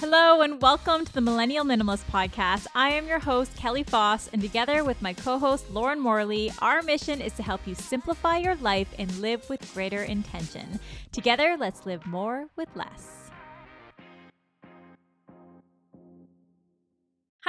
[0.00, 2.68] Hello, and welcome to the Millennial Minimalist Podcast.
[2.72, 6.82] I am your host, Kelly Foss, and together with my co host, Lauren Morley, our
[6.82, 10.78] mission is to help you simplify your life and live with greater intention.
[11.10, 13.27] Together, let's live more with less.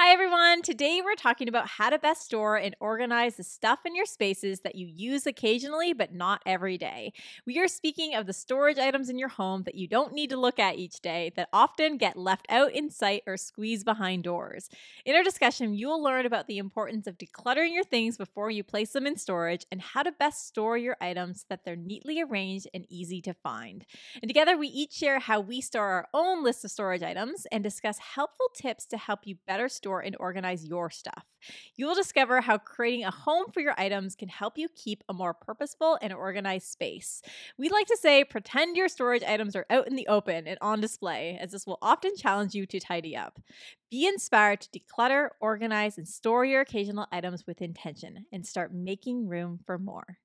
[0.02, 0.62] Hi, everyone.
[0.62, 4.60] Today we're talking about how to best store and organize the stuff in your spaces
[4.60, 7.12] that you use occasionally but not every day.
[7.46, 10.38] We are speaking of the storage items in your home that you don't need to
[10.38, 14.70] look at each day that often get left out in sight or squeezed behind doors.
[15.04, 18.64] In our discussion, you will learn about the importance of decluttering your things before you
[18.64, 22.22] place them in storage and how to best store your items so that they're neatly
[22.22, 23.84] arranged and easy to find.
[24.22, 27.62] And together, we each share how we store our own list of storage items and
[27.62, 31.24] discuss helpful tips to help you better store store and organize your stuff.
[31.74, 35.12] You will discover how creating a home for your items can help you keep a
[35.12, 37.22] more purposeful and organized space.
[37.58, 40.80] We like to say pretend your storage items are out in the open and on
[40.80, 43.40] display, as this will often challenge you to tidy up.
[43.90, 49.26] Be inspired to declutter, organize, and store your occasional items with intention and start making
[49.26, 50.18] room for more.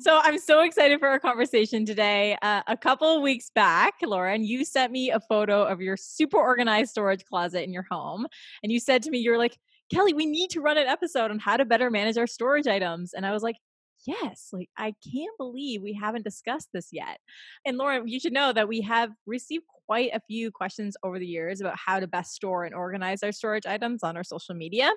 [0.00, 2.36] So I'm so excited for our conversation today.
[2.40, 6.90] Uh, a couple weeks back, Lauren, you sent me a photo of your super organized
[6.90, 8.26] storage closet in your home.
[8.62, 9.56] And you said to me, you're like,
[9.92, 13.12] Kelly, we need to run an episode on how to better manage our storage items.
[13.12, 13.56] And I was like,
[14.06, 17.18] yes, like I can't believe we haven't discussed this yet.
[17.66, 21.26] And Lauren, you should know that we have received quite a few questions over the
[21.26, 24.90] years about how to best store and organize our storage items on our social media.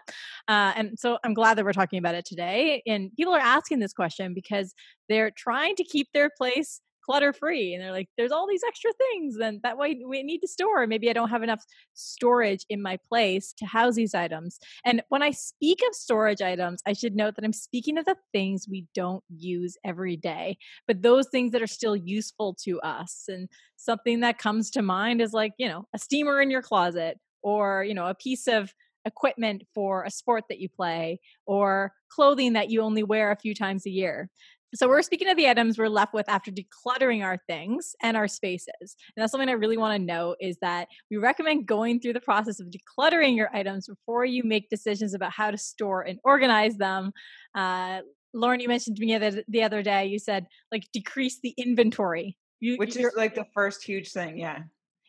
[0.48, 2.82] Uh, and so I'm glad that we're talking about it today.
[2.88, 4.74] And people are asking this question because
[5.10, 8.92] they're trying to keep their place clutter free and they're like there's all these extra
[8.94, 12.82] things and that way we need to store maybe i don't have enough storage in
[12.82, 17.16] my place to house these items and when i speak of storage items i should
[17.16, 21.52] note that i'm speaking of the things we don't use every day but those things
[21.52, 25.68] that are still useful to us and something that comes to mind is like you
[25.68, 28.74] know a steamer in your closet or you know a piece of
[29.06, 33.54] equipment for a sport that you play or clothing that you only wear a few
[33.54, 34.30] times a year.
[34.74, 38.28] So we're speaking of the items we're left with after decluttering our things and our
[38.28, 38.68] spaces.
[38.80, 42.22] And that's something I really want to know is that we recommend going through the
[42.22, 46.78] process of decluttering your items before you make decisions about how to store and organize
[46.78, 47.14] them.
[47.54, 48.02] Uh,
[48.34, 52.38] Lauren, you mentioned to me the, the other day, you said like decrease the inventory.
[52.60, 54.60] You, Which is like the first huge thing, yeah.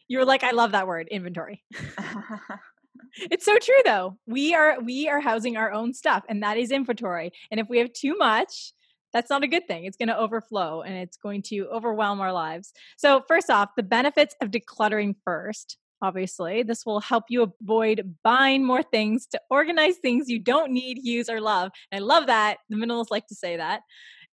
[0.08, 1.64] You were like, I love that word, inventory.
[3.16, 4.18] it's so true though.
[4.26, 7.32] We are we are housing our own stuff and that is inventory.
[7.50, 8.72] And if we have too much,
[9.16, 9.87] that's not a good thing.
[9.87, 12.75] It's going to overflow and it's going to overwhelm our lives.
[12.99, 15.78] So, first off, the benefits of decluttering first.
[16.03, 20.99] Obviously, this will help you avoid buying more things to organize things you don't need,
[21.03, 21.72] use, or love.
[21.91, 22.59] And I love that.
[22.69, 23.81] The minimalists like to say that.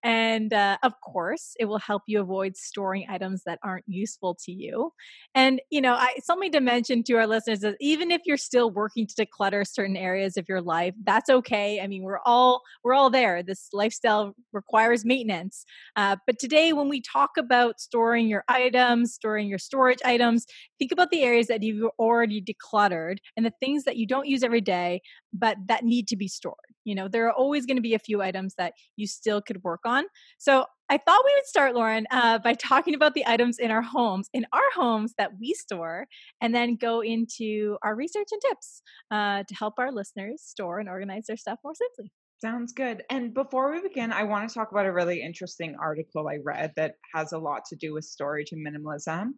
[0.03, 4.51] And uh, of course, it will help you avoid storing items that aren't useful to
[4.51, 4.91] you.
[5.33, 8.69] And, you know, I, something to mention to our listeners is even if you're still
[8.69, 11.79] working to declutter certain areas of your life, that's okay.
[11.79, 13.43] I mean, we're all, we're all there.
[13.43, 15.63] This lifestyle requires maintenance.
[15.95, 20.45] Uh, but today, when we talk about storing your items, storing your storage items,
[20.79, 24.43] think about the areas that you've already decluttered and the things that you don't use
[24.43, 26.72] every day, but that need to be stored.
[26.83, 29.63] You know, there are always going to be a few items that you still could
[29.63, 30.05] work on.
[30.37, 33.81] So I thought we would start, Lauren, uh, by talking about the items in our
[33.81, 36.05] homes, in our homes that we store,
[36.41, 40.89] and then go into our research and tips uh, to help our listeners store and
[40.89, 42.11] organize their stuff more simply.
[42.41, 43.03] Sounds good.
[43.09, 46.73] And before we begin, I want to talk about a really interesting article I read
[46.75, 49.29] that has a lot to do with storage and minimalism.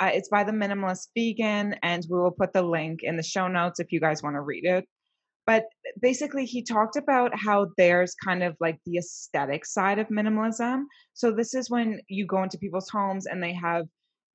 [0.00, 3.46] Uh, it's by the Minimalist Vegan, and we will put the link in the show
[3.46, 4.86] notes if you guys want to read it
[5.46, 5.66] but
[6.00, 10.84] basically he talked about how there's kind of like the aesthetic side of minimalism.
[11.14, 13.86] So this is when you go into people's homes and they have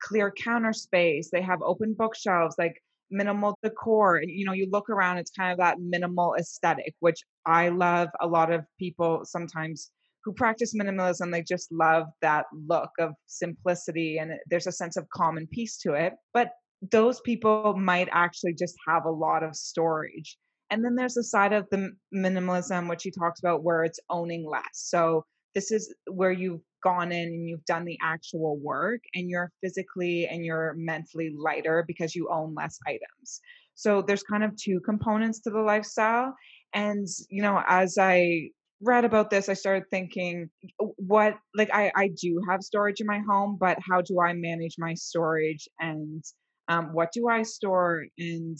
[0.01, 4.89] clear counter space they have open bookshelves like minimal decor and you know you look
[4.89, 8.07] around it's kind of that minimal aesthetic which i love.
[8.19, 9.91] A lot of people sometimes
[10.23, 15.07] who practice minimalism they just love that look of simplicity and there's a sense of
[15.09, 16.13] calm and peace to it.
[16.33, 16.51] But
[16.91, 20.37] those people might actually just have a lot of storage
[20.71, 24.49] and then there's the side of the minimalism, which he talks about, where it's owning
[24.49, 24.63] less.
[24.73, 29.51] So this is where you've gone in and you've done the actual work and you're
[29.61, 33.41] physically and you're mentally lighter because you own less items.
[33.75, 36.35] So there's kind of two components to the lifestyle.
[36.73, 38.49] And, you know, as I
[38.81, 40.49] read about this, I started thinking,
[40.95, 44.75] what, like, I, I do have storage in my home, but how do I manage
[44.77, 46.23] my storage and
[46.69, 48.05] um, what do I store?
[48.17, 48.57] And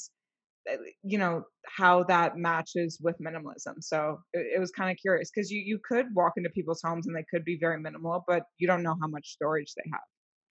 [0.70, 5.32] Uh, you know how that matches with minimalism so it, it was kind of curious
[5.34, 8.44] because you you could walk into people's homes and they could be very minimal but
[8.60, 10.02] you don't know how much storage they have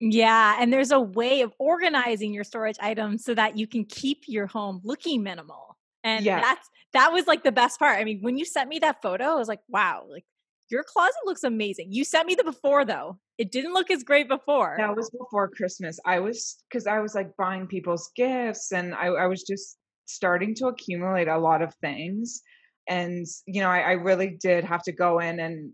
[0.01, 4.25] Yeah, and there's a way of organizing your storage items so that you can keep
[4.27, 5.77] your home looking minimal.
[6.03, 6.41] And Yeah.
[6.41, 7.99] that's that was like the best part.
[7.99, 10.25] I mean, when you sent me that photo, I was like, wow, like
[10.71, 11.93] your closet looks amazing.
[11.93, 13.21] You sent me the before though.
[13.37, 14.87] It didn't look as great before.
[14.87, 15.99] That was before Christmas.
[16.07, 19.79] I was because I was like buying people's gifts and I, I was just
[20.13, 22.43] starting to accumulate a lot of things.
[22.89, 25.73] And, you know, I, I really did have to go in and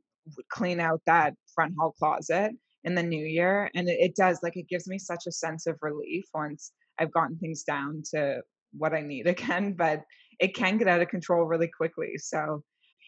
[0.50, 2.52] clean out that front hall closet
[2.84, 3.70] in the new year.
[3.74, 7.12] And it, it does, like, it gives me such a sense of relief once I've
[7.12, 8.42] gotten things down to
[8.72, 9.72] what I need again.
[9.72, 10.02] But
[10.38, 12.14] it can get out of control really quickly.
[12.18, 12.62] So,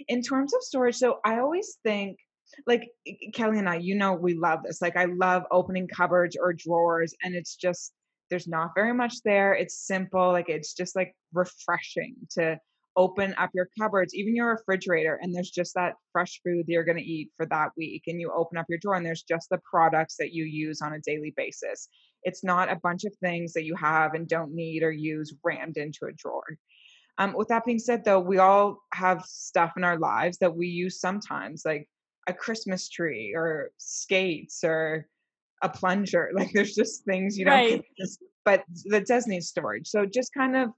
[0.06, 2.18] in terms of storage, so I always think
[2.66, 2.88] like
[3.34, 4.80] Kelly and I, you know, we love this.
[4.80, 7.92] Like I love opening cupboards or drawers, and it's just
[8.30, 9.54] there's not very much there.
[9.54, 12.58] It's simple, like it's just like refreshing to
[12.96, 16.84] open up your cupboards, even your refrigerator, and there's just that fresh food that you're
[16.84, 18.02] gonna eat for that week.
[18.06, 20.94] And you open up your drawer and there's just the products that you use on
[20.94, 21.88] a daily basis.
[22.24, 25.76] It's not a bunch of things that you have and don't need or use rammed
[25.76, 26.58] into a drawer.
[27.18, 30.68] Um, with that being said, though, we all have stuff in our lives that we
[30.68, 31.88] use sometimes, like
[32.28, 35.08] a Christmas tree or skates or
[35.62, 36.30] a plunger.
[36.34, 37.84] Like there's just things you don't Right.
[38.44, 39.88] but that does need storage.
[39.88, 40.70] So just kind of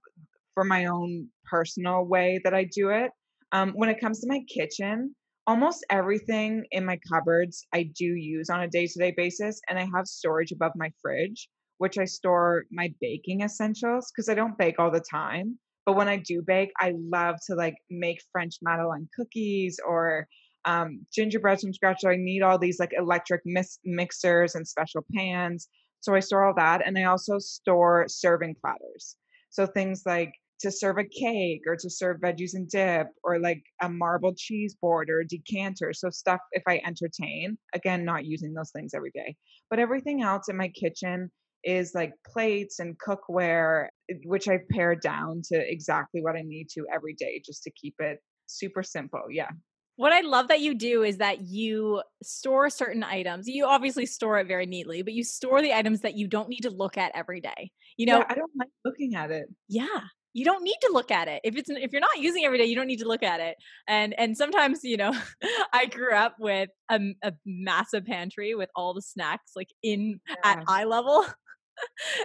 [0.55, 3.11] for my own personal way that I do it.
[3.53, 5.15] Um, when it comes to my kitchen,
[5.47, 10.06] almost everything in my cupboards I do use on a day-to-day basis, and I have
[10.06, 11.49] storage above my fridge,
[11.79, 15.59] which I store my baking essentials because I don't bake all the time.
[15.87, 20.29] But when I do bake, I love to like make French Madeleine cookies or
[20.65, 21.99] um, gingerbread from scratch.
[22.01, 25.69] So I need all these like electric mis- mixers and special pans.
[26.01, 26.87] So I store all that.
[26.87, 29.17] And I also store serving platters.
[29.51, 33.62] So things like to serve a cake or to serve veggies and dip or like
[33.83, 35.93] a marble cheese board or a decanter.
[35.93, 39.37] So stuff if I entertain, again, not using those things every day.
[39.71, 41.31] But everything else in my kitchen
[41.65, 46.69] is like plates and cookware, eh, which I've pared down to exactly what I need
[46.75, 49.25] to every day just to keep it super simple.
[49.31, 49.51] Yeah.
[50.00, 53.47] What I love that you do is that you store certain items.
[53.47, 56.62] You obviously store it very neatly, but you store the items that you don't need
[56.62, 57.70] to look at every day.
[57.99, 58.25] You know, Yeah.
[58.31, 59.47] I don't like looking at it.
[59.69, 60.00] yeah
[60.32, 62.56] you don't need to look at it if it's if you're not using it every
[62.56, 63.56] day you don't need to look at it
[63.88, 65.12] and and sometimes you know
[65.73, 67.00] i grew up with a
[67.44, 70.64] massive pantry with all the snacks like in at Yeah.
[70.69, 71.26] eye level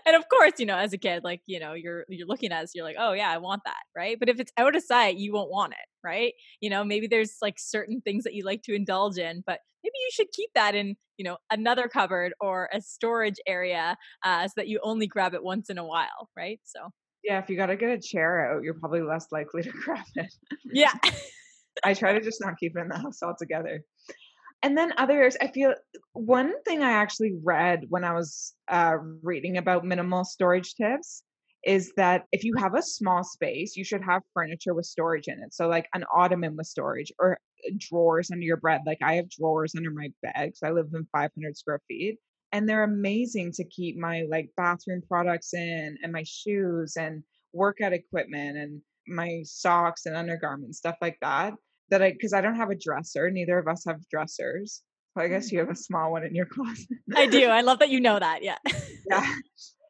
[0.05, 2.63] and of course you know as a kid like you know you're you're looking at
[2.63, 4.83] it so you're like oh yeah i want that right but if it's out of
[4.83, 8.43] sight you won't want it right you know maybe there's like certain things that you
[8.43, 12.33] like to indulge in but maybe you should keep that in you know another cupboard
[12.41, 16.29] or a storage area uh, so that you only grab it once in a while
[16.35, 16.89] right so
[17.23, 17.39] Yeah.
[17.39, 20.31] If you got to get a chair out, you're probably less likely to grab it.
[20.73, 20.93] yeah
[21.83, 23.81] I try to just not keep it in the house altogether.
[24.65, 25.75] And then others, I feel
[26.13, 31.21] one thing I actually read when I was uh, reading about minimal storage tips
[31.63, 35.35] is that if you have a small space, you should have furniture with storage in
[35.43, 35.53] it.
[35.53, 37.37] So, like an ottoman with storage or
[37.77, 38.81] drawers under your bed.
[38.87, 42.17] Like I have drawers under my bed because I live in 500 square feet.
[42.51, 47.21] And they're amazing to keep my like bathroom products in and my shoes and
[47.53, 51.53] workout equipment and my socks and undergarments, stuff like that
[51.89, 53.29] that I because I don't have a dresser.
[53.29, 54.81] Neither of us have dressers.
[55.15, 55.53] So I guess mm.
[55.53, 56.87] you have a small one in your closet.
[57.15, 57.45] I do.
[57.47, 58.43] I love that you know that.
[58.43, 58.57] Yeah.
[59.09, 59.25] yeah.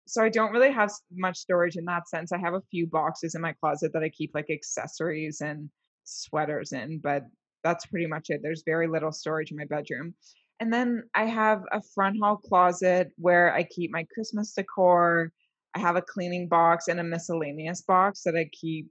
[0.08, 2.32] So I don't really have much storage in that sense.
[2.32, 5.70] I have a few boxes in my closet that I keep like accessories and
[6.04, 7.24] sweaters in, but
[7.64, 8.42] that's pretty much it.
[8.44, 10.14] There's very little storage in my bedroom.
[10.60, 15.32] And then I have a front hall closet where I keep my Christmas decor.
[15.76, 18.88] I have a cleaning box and a miscellaneous box that I keep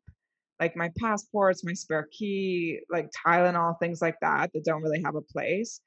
[0.61, 5.14] like my passports, my spare key, like Tylenol, things like that that don't really have
[5.14, 5.80] a place.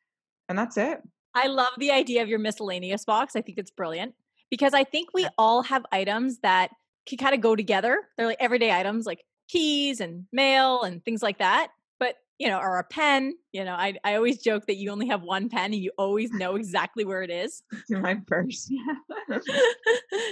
[0.50, 1.02] And that's it.
[1.34, 3.36] I love the idea of your miscellaneous box.
[3.36, 4.16] I think it's brilliant
[4.50, 6.72] because I think we all have items that
[7.08, 8.00] can kind of go together.
[8.18, 11.70] They're like everyday items like keys and mail and things like that.
[12.00, 15.08] But, you know, or a pen, you know, I, I always joke that you only
[15.08, 17.64] have one pen and you always know exactly where it is.
[17.90, 18.68] In my purse.
[18.70, 19.38] Yeah.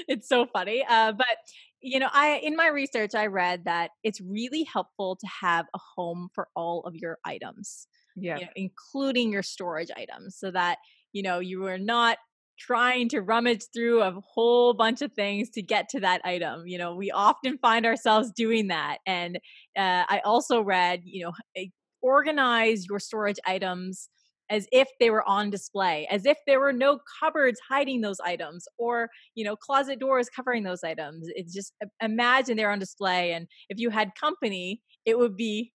[0.07, 0.85] it's so funny.
[0.87, 1.37] Uh, but
[1.85, 5.79] you know, I in my research I read that it's really helpful to have a
[5.95, 8.37] home for all of your items, yeah.
[8.37, 10.79] you know, including your storage items, so that
[11.13, 12.17] you know you are not
[12.57, 16.63] trying to rummage through a whole bunch of things to get to that item.
[16.65, 18.97] You know, we often find ourselves doing that.
[19.05, 19.37] And
[19.77, 21.65] uh, I also read, you know, eh,
[22.01, 24.09] organize your storage items
[24.49, 28.67] as if they were on display, as if there were no cupboards hiding those items
[28.77, 31.27] or, you know, closet doors covering those items.
[31.35, 33.33] It's just imagine they're on display.
[33.33, 35.73] And if you had company, it would be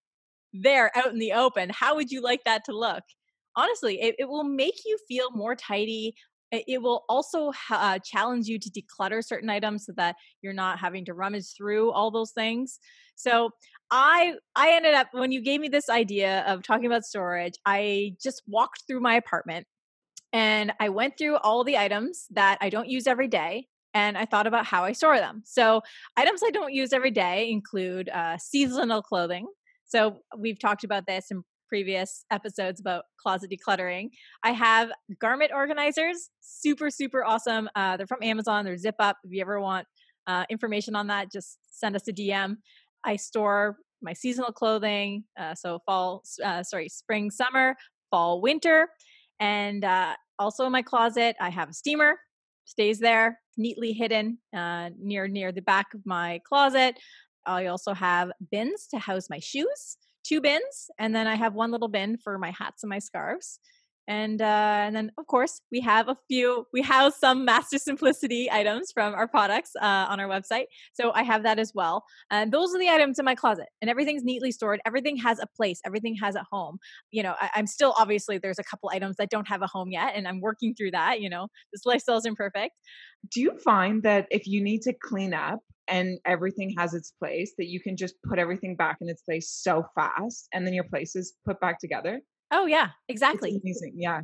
[0.52, 1.70] there out in the open.
[1.70, 3.02] How would you like that to look?
[3.56, 6.14] Honestly, it, it will make you feel more tidy,
[6.52, 11.04] it will also uh, challenge you to declutter certain items so that you're not having
[11.04, 12.78] to rummage through all those things
[13.14, 13.50] so
[13.90, 18.12] i i ended up when you gave me this idea of talking about storage i
[18.22, 19.66] just walked through my apartment
[20.32, 24.24] and i went through all the items that i don't use every day and I
[24.24, 25.42] thought about how I store them.
[25.44, 25.82] So,
[26.16, 29.46] items I don't use every day include uh, seasonal clothing.
[29.86, 34.10] So, we've talked about this in previous episodes about closet decluttering.
[34.42, 37.70] I have garment organizers, super, super awesome.
[37.76, 39.16] Uh, they're from Amazon, they're zip up.
[39.24, 39.86] If you ever want
[40.26, 42.56] uh, information on that, just send us a DM.
[43.04, 47.76] I store my seasonal clothing, uh, so fall, uh, sorry, spring, summer,
[48.10, 48.88] fall, winter.
[49.38, 52.18] And uh, also in my closet, I have a steamer,
[52.64, 56.98] stays there neatly hidden uh, near near the back of my closet.
[57.46, 61.70] I also have bins to house my shoes two bins, and then I have one
[61.70, 63.58] little bin for my hats and my scarves.
[64.10, 66.66] And uh, and then of course we have a few.
[66.72, 71.22] We have some Master Simplicity items from our products uh, on our website, so I
[71.22, 72.02] have that as well.
[72.28, 74.80] And those are the items in my closet, and everything's neatly stored.
[74.84, 75.80] Everything has a place.
[75.86, 76.78] Everything has a home.
[77.12, 79.92] You know, I, I'm still obviously there's a couple items that don't have a home
[79.92, 81.20] yet, and I'm working through that.
[81.20, 82.74] You know, this lifestyle is imperfect.
[83.30, 87.52] Do you find that if you need to clean up and everything has its place
[87.58, 90.84] that you can just put everything back in its place so fast and then your
[90.84, 92.20] place is put back together.
[92.50, 93.50] Oh yeah, exactly.
[93.50, 93.94] It's amazing.
[93.96, 94.22] Yeah.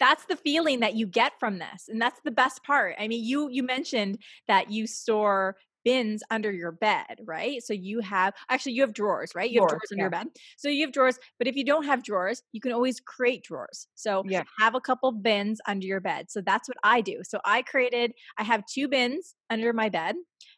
[0.00, 1.88] That's the feeling that you get from this.
[1.88, 2.96] And that's the best part.
[2.98, 7.62] I mean, you you mentioned that you store bins under your bed, right?
[7.62, 9.50] So you have actually you have drawers, right?
[9.50, 10.04] You have drawers under yeah.
[10.04, 10.26] your bed.
[10.56, 13.86] So you have drawers, but if you don't have drawers, you can always create drawers.
[13.94, 14.44] So yeah.
[14.58, 16.30] have a couple bins under your bed.
[16.30, 17.20] So that's what I do.
[17.22, 20.16] So I created I have two bins under my bed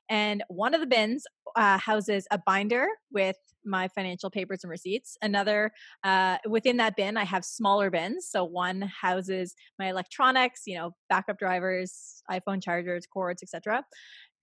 [0.08, 1.25] and one of the bins
[1.56, 5.16] uh, houses a binder with my financial papers and receipts.
[5.22, 5.72] Another,
[6.04, 8.28] uh, within that bin, I have smaller bins.
[8.30, 13.82] So one houses my electronics, you know, backup drivers, iPhone chargers, cords, etc.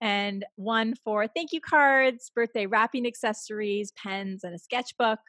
[0.00, 5.20] And one for thank you cards, birthday wrapping accessories, pens, and a sketchbook.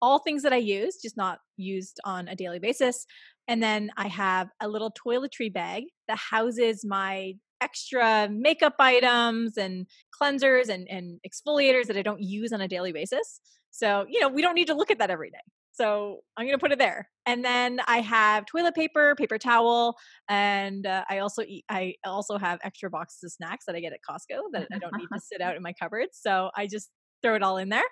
[0.00, 3.06] All things that I use, just not used on a daily basis.
[3.46, 9.86] And then I have a little toiletry bag that houses my extra makeup items and
[10.20, 13.40] cleansers and, and exfoliators that I don't use on a daily basis.
[13.70, 15.38] So, you know, we don't need to look at that every day.
[15.74, 17.08] So I'm going to put it there.
[17.24, 19.96] And then I have toilet paper, paper towel,
[20.28, 23.94] and uh, I also eat, I also have extra boxes of snacks that I get
[23.94, 26.18] at Costco that I don't need to sit out in my cupboards.
[26.20, 26.90] So I just
[27.22, 27.84] throw it all in there.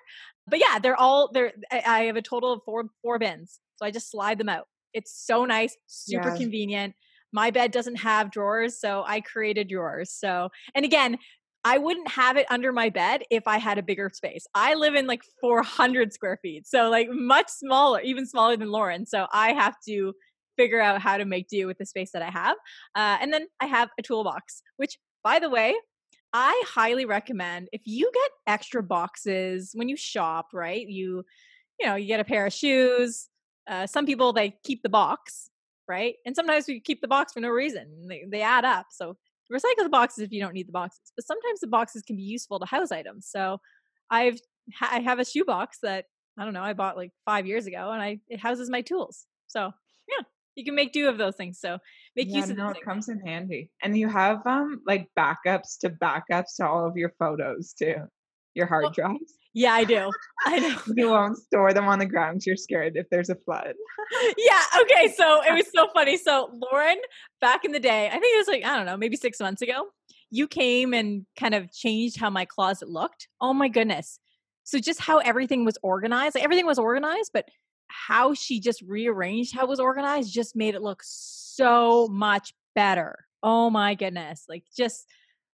[0.47, 1.53] But yeah, they're all there.
[1.71, 3.59] I have a total of four four bins.
[3.77, 4.65] So I just slide them out.
[4.93, 6.93] It's so nice, super convenient
[7.31, 10.11] my bed doesn't have drawers, so I created drawers.
[10.11, 11.17] So, and again,
[11.63, 14.47] I wouldn't have it under my bed if I had a bigger space.
[14.55, 19.05] I live in like 400 square feet, so like much smaller, even smaller than Lauren.
[19.05, 20.13] So I have to
[20.57, 22.57] figure out how to make do with the space that I have.
[22.95, 25.75] Uh, and then I have a toolbox, which, by the way,
[26.33, 30.87] I highly recommend if you get extra boxes when you shop, right?
[30.87, 31.23] You,
[31.79, 33.27] you know, you get a pair of shoes.
[33.67, 35.50] Uh, some people they keep the box
[35.91, 36.15] right?
[36.25, 38.07] And sometimes we keep the box for no reason.
[38.07, 38.87] They, they add up.
[38.91, 39.17] So
[39.51, 41.11] recycle the boxes if you don't need the boxes.
[41.15, 43.27] But sometimes the boxes can be useful to house items.
[43.29, 43.59] So
[44.09, 44.39] I've
[44.81, 46.05] I have a shoebox that
[46.39, 49.25] I don't know I bought like five years ago, and I it houses my tools.
[49.47, 49.71] So
[50.07, 50.23] yeah,
[50.55, 51.59] you can make do of those things.
[51.59, 51.77] So
[52.15, 53.69] make yeah, use of no, it comes in handy.
[53.83, 57.95] And you have um like backups to backups to all of your photos too,
[58.53, 59.33] your hard well, drives.
[59.53, 60.09] Yeah, I do.
[60.45, 60.77] I know.
[60.95, 62.45] You won't store them on the ground.
[62.45, 63.73] You're scared if there's a flood.
[64.37, 64.61] yeah.
[64.81, 65.13] Okay.
[65.15, 66.17] So it was so funny.
[66.17, 66.97] So Lauren,
[67.41, 69.61] back in the day, I think it was like, I don't know, maybe six months
[69.61, 69.87] ago,
[70.29, 73.27] you came and kind of changed how my closet looked.
[73.41, 74.19] Oh my goodness.
[74.63, 77.45] So just how everything was organized, like everything was organized, but
[77.87, 83.25] how she just rearranged how it was organized just made it look so much better.
[83.43, 84.45] Oh my goodness.
[84.47, 85.05] Like just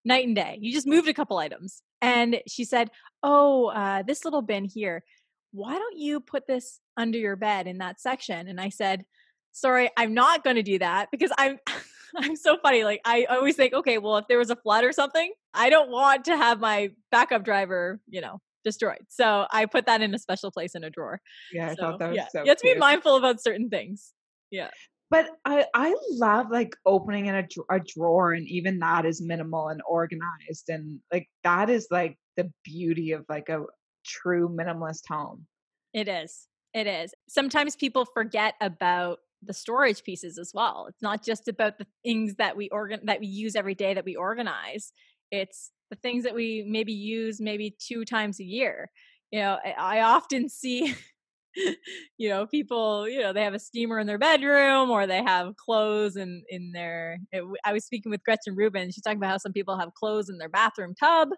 [0.05, 0.59] night and day.
[0.61, 1.81] You just moved a couple items.
[2.01, 2.89] And she said,
[3.23, 5.03] oh, uh, this little bin here,
[5.51, 8.47] why don't you put this under your bed in that section?
[8.47, 9.05] And I said,
[9.51, 11.59] sorry, I'm not going to do that because I'm.
[12.15, 12.85] I'm so funny.
[12.85, 15.91] Like I always think, okay, well, if there was a flood or something, I don't
[15.91, 19.05] want to have my backup driver, you know, destroyed.
[19.09, 21.19] So I put that in a special place in a drawer.
[21.51, 22.27] Yeah, I thought that was yeah.
[22.31, 22.43] so.
[22.43, 24.13] You have to be mindful about certain things.
[24.51, 24.69] Yeah.
[25.09, 29.69] But I I love like opening in a, a drawer and even that is minimal
[29.69, 33.63] and organized and like that is like the beauty of like a
[34.05, 35.45] true minimalist home.
[35.93, 36.47] It is.
[36.73, 37.13] It is.
[37.27, 40.87] Sometimes people forget about the storage pieces as well.
[40.89, 44.05] It's not just about the things that we organ that we use every day that
[44.05, 44.91] we organize.
[45.31, 48.89] It's the things that we maybe use maybe two times a year.
[49.31, 50.95] You know, I, I often see
[52.17, 55.55] you know, people, you know, they have a steamer in their bedroom or they have
[55.55, 57.19] clothes in in their.
[57.31, 58.91] It, I was speaking with Gretchen Rubin.
[58.91, 61.29] She's talking about how some people have clothes in their bathroom tub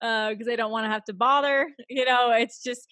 [0.00, 1.68] because uh, they don't want to have to bother.
[1.88, 2.86] You know, it's just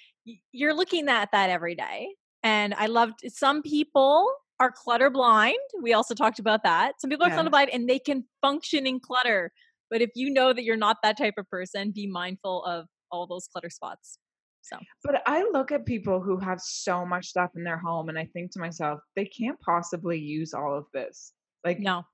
[0.52, 2.08] you're looking at that every day.
[2.42, 5.58] And I loved some people are clutter blind.
[5.82, 7.00] We also talked about that.
[7.00, 7.34] Some people are yeah.
[7.34, 9.52] clutter blind and they can function in clutter.
[9.90, 13.26] But if you know that you're not that type of person, be mindful of all
[13.26, 14.18] those clutter spots.
[14.64, 18.18] So, but I look at people who have so much stuff in their home and
[18.18, 21.34] I think to myself, they can't possibly use all of this.
[21.64, 22.04] Like, no,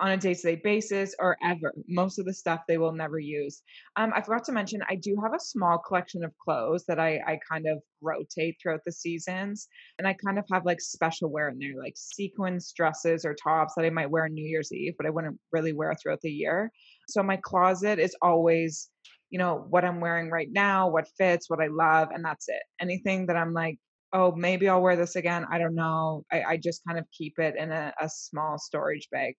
[0.00, 1.74] on a day-to-day basis or ever.
[1.88, 3.62] Most of the stuff they will never use.
[3.96, 7.18] Um, I forgot to mention I do have a small collection of clothes that I
[7.26, 11.48] I kind of rotate throughout the seasons, and I kind of have like special wear
[11.48, 14.94] in there, like sequins dresses or tops that I might wear on New Year's Eve,
[14.96, 16.70] but I wouldn't really wear throughout the year.
[17.08, 18.90] So my closet is always,
[19.30, 22.62] you know, what I'm wearing right now, what fits, what I love, and that's it.
[22.80, 23.78] Anything that I'm like
[24.12, 25.46] oh, maybe I'll wear this again.
[25.50, 26.24] I don't know.
[26.32, 29.34] I, I just kind of keep it in a, a small storage bag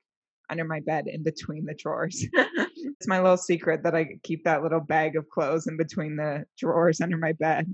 [0.49, 2.25] under my bed in between the drawers.
[2.33, 6.45] it's my little secret that I keep that little bag of clothes in between the
[6.57, 7.73] drawers under my bed.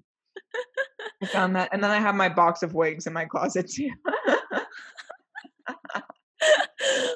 [1.21, 1.69] I found that.
[1.71, 3.89] And then I have my box of wigs in my closet too.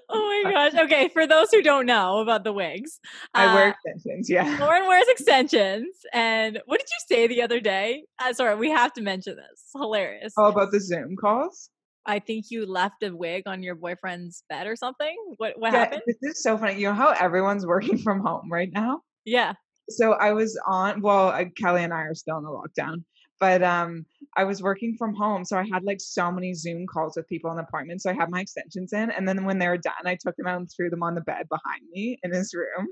[0.10, 0.80] oh my gosh.
[0.80, 3.00] Okay, for those who don't know about the wigs,
[3.34, 4.30] I wear uh, extensions.
[4.30, 4.58] Yeah.
[4.60, 5.88] Lauren wears extensions.
[6.14, 8.04] And what did you say the other day?
[8.20, 9.46] Uh, sorry, we have to mention this.
[9.54, 10.34] It's hilarious.
[10.38, 11.70] Oh, about the Zoom calls?
[12.06, 15.16] I think you left a wig on your boyfriend's bed or something.
[15.38, 16.02] What what yeah, happened?
[16.08, 16.80] This is so funny.
[16.80, 19.02] You know how everyone's working from home right now?
[19.26, 19.54] Yeah.
[19.90, 21.02] So I was on.
[21.02, 23.04] Well, Kelly and I are still in the lockdown,
[23.40, 24.06] but um,
[24.36, 27.50] I was working from home, so I had like so many Zoom calls with people
[27.52, 28.02] in the apartment.
[28.02, 30.48] So I had my extensions in, and then when they were done, I took them
[30.48, 32.88] out and threw them on the bed behind me in his room.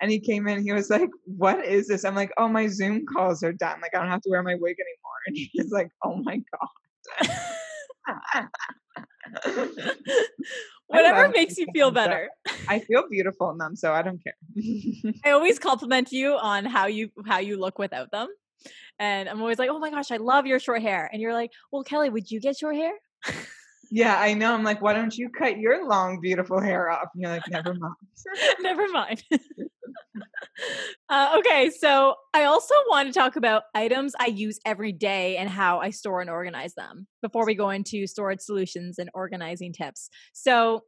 [0.00, 0.62] And he came in.
[0.62, 3.80] He was like, "What is this?" I'm like, "Oh, my Zoom calls are done.
[3.80, 6.68] Like I don't have to wear my wig anymore." And he's like, "Oh my god."
[10.86, 12.28] Whatever makes you feel better.
[12.68, 14.34] I feel beautiful in them, so I don't care.
[15.24, 18.28] I always compliment you on how you how you look without them.
[18.98, 21.50] And I'm always like, "Oh my gosh, I love your short hair." And you're like,
[21.72, 22.92] "Well, Kelly, would you get short hair?"
[23.92, 24.54] Yeah, I know.
[24.54, 27.08] I'm like, why don't you cut your long, beautiful hair off?
[27.12, 27.94] And you're like, never mind.
[28.60, 29.24] never mind.
[31.08, 35.50] uh, okay, so I also want to talk about items I use every day and
[35.50, 40.08] how I store and organize them before we go into storage solutions and organizing tips.
[40.32, 40.84] So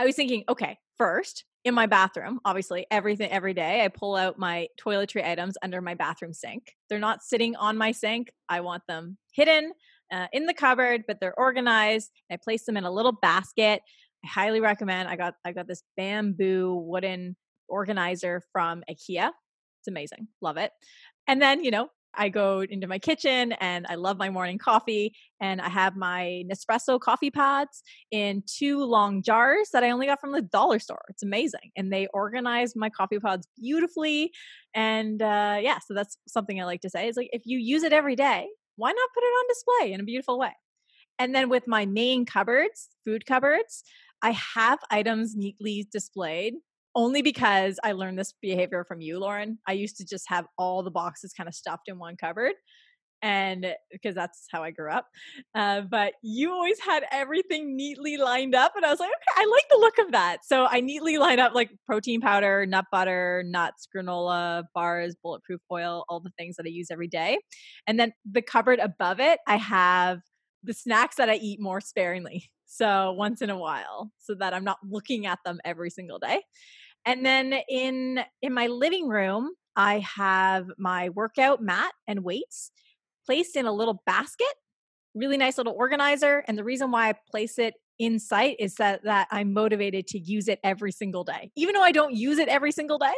[0.00, 4.38] I was thinking, okay, first, in my bathroom, obviously, everything every day, I pull out
[4.38, 6.74] my toiletry items under my bathroom sink.
[6.88, 8.30] They're not sitting on my sink.
[8.48, 9.72] I want them hidden
[10.12, 12.10] uh, in the cupboard, but they're organized.
[12.30, 13.80] I place them in a little basket.
[14.24, 15.08] I highly recommend.
[15.08, 17.36] I got I got this bamboo wooden
[17.68, 19.30] organizer from IKEA.
[19.80, 20.28] It's amazing.
[20.40, 20.72] Love it.
[21.26, 25.14] And then, you know, I go into my kitchen and I love my morning coffee
[25.40, 30.20] and I have my Nespresso coffee pods in two long jars that I only got
[30.20, 31.02] from the dollar store.
[31.08, 31.70] It's amazing.
[31.76, 34.32] And they organize my coffee pods beautifully.
[34.74, 37.82] And uh, yeah, so that's something I like to say is like if you use
[37.82, 40.52] it every day, why not put it on display in a beautiful way?
[41.18, 43.84] And then with my main cupboards, food cupboards,
[44.22, 46.54] I have items neatly displayed
[46.94, 49.58] only because I learned this behavior from you, Lauren.
[49.66, 52.52] I used to just have all the boxes kind of stuffed in one cupboard
[53.22, 55.06] and because that's how I grew up.
[55.54, 59.46] Uh, but you always had everything neatly lined up, and I was like, okay, I
[59.46, 60.38] like the look of that.
[60.44, 66.04] So I neatly line up like protein powder, nut butter, nuts, granola bars, bulletproof oil,
[66.08, 67.38] all the things that I use every day.
[67.86, 70.20] And then the cupboard above it, I have
[70.64, 72.50] the snacks that I eat more sparingly.
[72.66, 76.40] So once in a while, so that I'm not looking at them every single day.
[77.04, 82.70] And then in in my living room, I have my workout mat and weights
[83.26, 84.52] placed in a little basket,
[85.14, 86.44] really nice little organizer.
[86.46, 90.18] And the reason why I place it in sight is that that I'm motivated to
[90.18, 91.50] use it every single day.
[91.56, 93.14] Even though I don't use it every single day,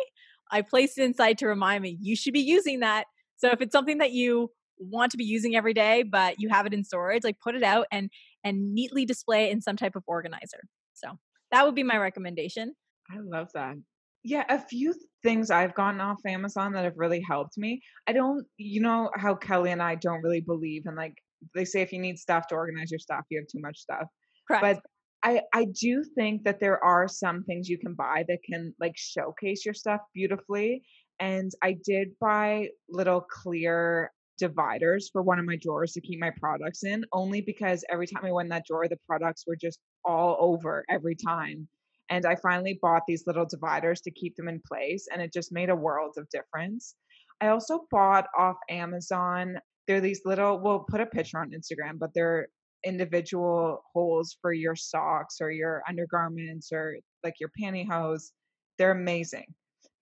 [0.50, 3.06] I place it inside to remind me you should be using that.
[3.36, 6.66] So if it's something that you want to be using every day but you have
[6.66, 8.10] it in storage, like put it out and
[8.42, 10.60] and neatly display it in some type of organizer.
[10.94, 11.18] So
[11.50, 12.74] that would be my recommendation.
[13.10, 13.76] I love that.
[14.22, 17.82] Yeah, a few things I've gotten off Amazon that have really helped me.
[18.06, 21.14] I don't, you know, how Kelly and I don't really believe in like
[21.54, 24.06] they say if you need stuff to organize your stuff, you have too much stuff.
[24.48, 24.62] Correct.
[24.62, 24.82] But
[25.22, 28.96] I I do think that there are some things you can buy that can like
[28.96, 30.84] showcase your stuff beautifully.
[31.20, 36.32] And I did buy little clear dividers for one of my drawers to keep my
[36.40, 39.78] products in, only because every time I went in that drawer, the products were just
[40.04, 41.68] all over every time.
[42.10, 45.52] And I finally bought these little dividers to keep them in place, and it just
[45.52, 46.94] made a world of difference.
[47.40, 52.10] I also bought off Amazon they're these little we'll put a picture on Instagram, but
[52.14, 52.48] they're
[52.84, 58.30] individual holes for your socks or your undergarments or like your pantyhose.
[58.78, 59.46] They're amazing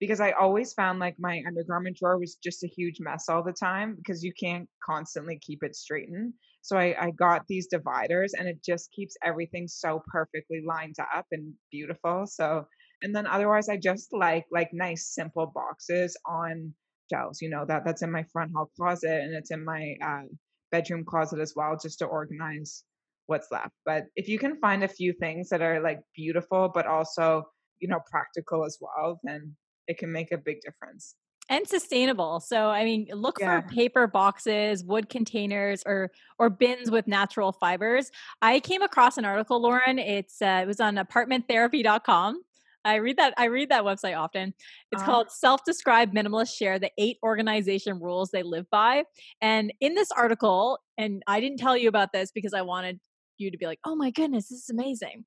[0.03, 3.53] because I always found like my undergarment drawer was just a huge mess all the
[3.53, 6.33] time because you can't constantly keep it straightened.
[6.61, 11.25] So I, I got these dividers and it just keeps everything so perfectly lined up
[11.31, 12.25] and beautiful.
[12.27, 12.65] So
[13.01, 16.73] and then otherwise I just like like nice simple boxes on
[17.09, 17.41] shelves.
[17.41, 20.23] You know, that that's in my front hall closet and it's in my uh,
[20.69, 22.83] bedroom closet as well, just to organize
[23.27, 23.71] what's left.
[23.85, 27.45] But if you can find a few things that are like beautiful but also,
[27.79, 29.55] you know, practical as well, then
[29.87, 31.15] it can make a big difference
[31.49, 32.39] and sustainable.
[32.39, 33.61] So I mean, look yeah.
[33.61, 38.11] for paper boxes, wood containers, or or bins with natural fibers.
[38.41, 39.99] I came across an article, Lauren.
[39.99, 42.41] It's uh, it was on apartmenttherapy.com.
[42.85, 44.53] I read that I read that website often.
[44.91, 49.03] It's uh called Self-Described Minimalists Share the 8 organization rules they live by.
[49.41, 52.99] And in this article, and I didn't tell you about this because I wanted
[53.37, 55.25] you to be like, "Oh my goodness, this is amazing."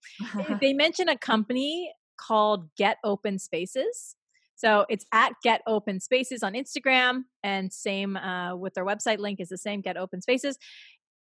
[0.61, 4.17] they mention a company called Get Open Spaces
[4.57, 9.41] so it's at Get Open Spaces on Instagram, and same uh, with their website link
[9.41, 10.59] is the same Get Open Spaces.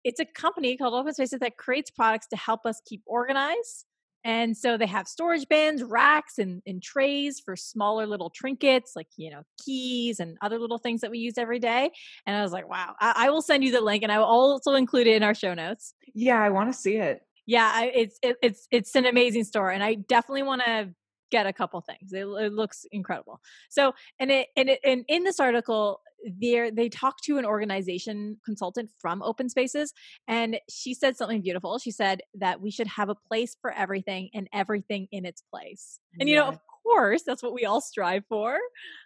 [0.05, 3.87] It's a company called Open Spaces that creates products to help us keep organized.
[4.25, 9.09] And so they have storage bins, racks, and, and trays for smaller little trinkets like,
[9.17, 11.91] you know, keys and other little things that we use every day.
[12.25, 14.27] And I was like, wow, I, I will send you the link and I will
[14.27, 15.95] also include it in our show notes.
[16.15, 19.71] Yeah, I want to see it yeah I, it's it, it's it's an amazing store
[19.71, 20.95] and i definitely want to
[21.33, 22.13] get a couple things.
[22.13, 23.41] It, it looks incredible.
[23.71, 28.37] So, and it and it and in this article, there they talk to an organization
[28.45, 29.93] consultant from Open Spaces,
[30.29, 31.79] and she said something beautiful.
[31.79, 35.99] She said that we should have a place for everything and everything in its place.
[36.21, 38.59] And you know, of course, that's what we all strive for.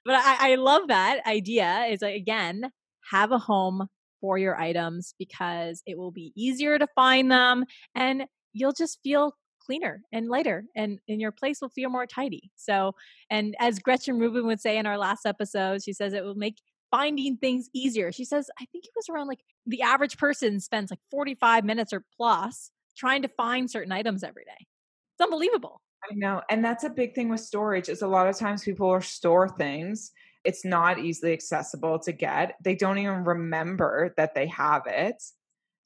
[0.05, 1.87] But I, I love that idea.
[1.89, 2.71] Is like, again
[3.11, 3.87] have a home
[4.21, 9.37] for your items because it will be easier to find them and you'll just feel
[9.67, 12.51] cleaner and lighter and, and your place will feel more tidy.
[12.55, 12.95] So,
[13.29, 16.59] and as Gretchen Rubin would say in our last episode, she says it will make
[16.91, 18.13] finding things easier.
[18.13, 21.93] She says, I think it was around like the average person spends like 45 minutes
[21.93, 24.67] or plus trying to find certain items every day.
[25.15, 25.83] It's unbelievable.
[26.09, 26.43] I know.
[26.49, 30.13] And that's a big thing with storage is a lot of times people store things.
[30.45, 32.55] It's not easily accessible to get.
[32.63, 35.23] They don't even remember that they have it.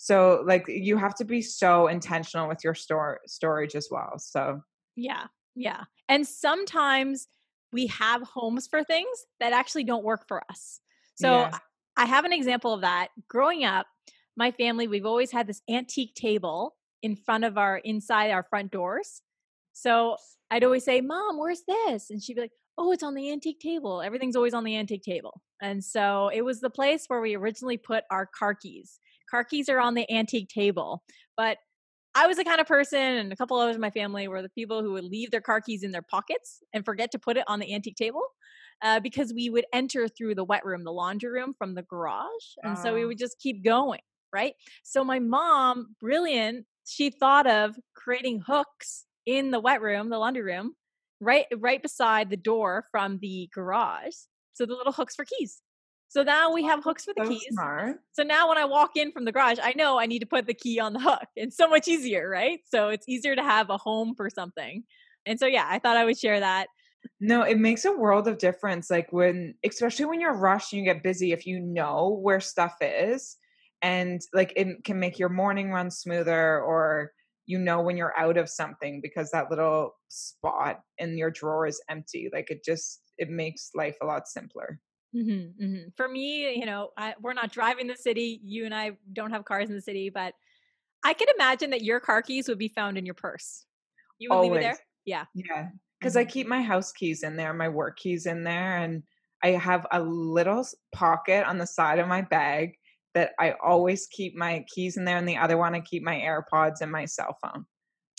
[0.02, 4.18] So like you have to be so intentional with your store storage as well.
[4.18, 4.62] So
[4.96, 5.24] yeah.
[5.54, 5.84] Yeah.
[6.08, 7.28] And sometimes
[7.70, 10.80] we have homes for things that actually don't work for us.
[11.16, 11.58] So yes.
[11.98, 13.08] I have an example of that.
[13.28, 13.88] Growing up,
[14.38, 18.70] my family, we've always had this antique table in front of our inside our front
[18.70, 19.20] doors.
[19.74, 20.16] So
[20.50, 22.08] I'd always say, Mom, where's this?
[22.08, 24.00] And she'd be like, Oh, it's on the antique table.
[24.00, 25.42] Everything's always on the antique table.
[25.60, 28.98] And so it was the place where we originally put our car keys.
[29.30, 31.02] Car keys are on the antique table.
[31.36, 31.58] But
[32.14, 34.48] I was the kind of person, and a couple others in my family were the
[34.48, 37.44] people who would leave their car keys in their pockets and forget to put it
[37.46, 38.22] on the antique table.
[38.82, 42.24] Uh, because we would enter through the wet room, the laundry room from the garage.
[42.62, 44.00] And so we would just keep going,
[44.32, 44.54] right?
[44.84, 50.42] So my mom, brilliant, she thought of creating hooks in the wet room, the laundry
[50.42, 50.74] room,
[51.20, 54.14] right right beside the door from the garage.
[54.54, 55.60] So the little hooks for keys.
[56.10, 57.46] So now we have hooks for the so keys.
[57.52, 58.00] Smart.
[58.12, 60.44] So now when I walk in from the garage, I know I need to put
[60.44, 61.22] the key on the hook.
[61.36, 62.58] It's so much easier, right?
[62.68, 64.82] So it's easier to have a home for something.
[65.24, 66.66] And so yeah, I thought I would share that.
[67.20, 68.90] No, it makes a world of difference.
[68.90, 72.74] Like when, especially when you're rushed and you get busy, if you know where stuff
[72.80, 73.36] is,
[73.80, 77.12] and like it can make your morning run smoother, or
[77.46, 81.80] you know when you're out of something because that little spot in your drawer is
[81.88, 82.28] empty.
[82.32, 84.80] Like it just it makes life a lot simpler.
[85.16, 85.88] Mm-hmm, mm-hmm.
[85.96, 88.40] For me, you know, I, we're not driving the city.
[88.44, 90.34] You and I don't have cars in the city, but
[91.04, 93.64] I can imagine that your car keys would be found in your purse.
[94.18, 94.50] You would Always.
[94.50, 94.78] leave it there?
[95.04, 95.24] Yeah.
[95.34, 95.68] Yeah.
[95.98, 96.20] Because mm-hmm.
[96.20, 99.02] I keep my house keys in there, my work keys in there, and
[99.42, 102.74] I have a little pocket on the side of my bag
[103.14, 106.16] that I always keep my keys in there, and the other one I keep my
[106.16, 107.64] AirPods and my cell phone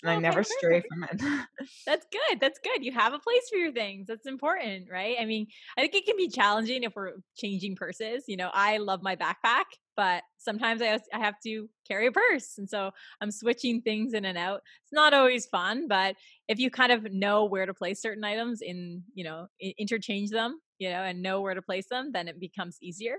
[0.04, 1.22] and okay, I never stray from it.
[1.86, 2.40] That's good.
[2.40, 2.84] That's good.
[2.84, 4.08] You have a place for your things.
[4.08, 5.16] That's important, right?
[5.20, 8.24] I mean, I think it can be challenging if we're changing purses.
[8.28, 12.58] You know, I love my backpack, but sometimes I I have to carry a purse,
[12.58, 14.62] and so I'm switching things in and out.
[14.84, 16.16] It's not always fun, but
[16.48, 20.60] if you kind of know where to place certain items in, you know, interchange them,
[20.80, 23.18] you know, and know where to place them, then it becomes easier.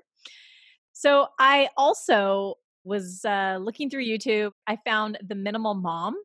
[0.93, 4.53] So I also was uh, looking through YouTube.
[4.67, 6.17] I found the Minimal Mom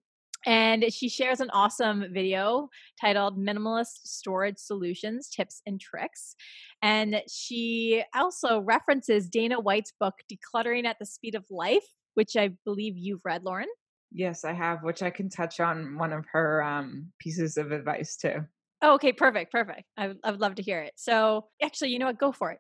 [0.46, 2.70] And she shares an awesome video
[3.00, 6.36] titled Minimalist Storage Solutions Tips and Tricks.
[6.82, 12.52] And she also references Dana White's book, Decluttering at the Speed of Life, which I
[12.66, 13.68] believe you've read, Lauren.
[14.12, 18.16] Yes, I have, which I can touch on one of her um, pieces of advice
[18.16, 18.46] too.
[18.82, 19.84] Oh, okay, perfect, perfect.
[19.98, 20.94] I would, I would love to hear it.
[20.96, 22.20] So, actually, you know what?
[22.20, 22.60] Go for it.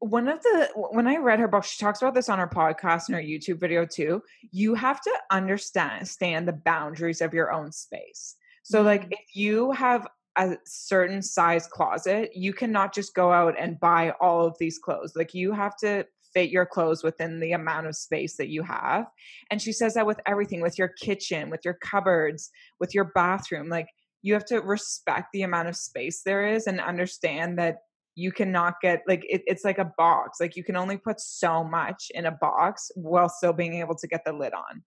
[0.00, 3.08] One of the when I read her book, she talks about this on her podcast
[3.08, 4.22] and her YouTube video too.
[4.50, 8.36] You have to understand stand the boundaries of your own space.
[8.62, 8.86] So, mm-hmm.
[8.86, 10.06] like, if you have
[10.36, 15.14] a certain size closet, you cannot just go out and buy all of these clothes.
[15.16, 16.04] Like, you have to
[16.34, 19.06] fit your clothes within the amount of space that you have.
[19.50, 23.70] And she says that with everything, with your kitchen, with your cupboards, with your bathroom.
[23.70, 23.88] Like,
[24.22, 27.78] you have to respect the amount of space there is and understand that
[28.16, 31.62] you cannot get like it, it's like a box like you can only put so
[31.62, 34.82] much in a box while still being able to get the lid on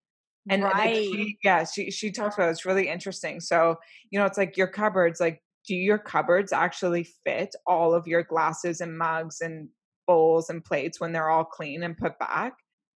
[0.50, 0.74] and right.
[0.76, 2.52] like she, yeah she she talks about it.
[2.52, 3.76] it's really interesting so
[4.10, 8.24] you know it's like your cupboards like do your cupboards actually fit all of your
[8.24, 9.70] glasses and mugs and
[10.08, 12.54] bowls and plates when they're all clean and put back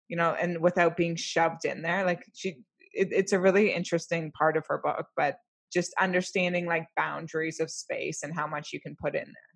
[0.08, 2.58] you know and without being shoved in there like she
[2.96, 5.38] it, it's a really interesting part of her book but
[5.74, 9.53] just understanding like boundaries of space and how much you can put in there.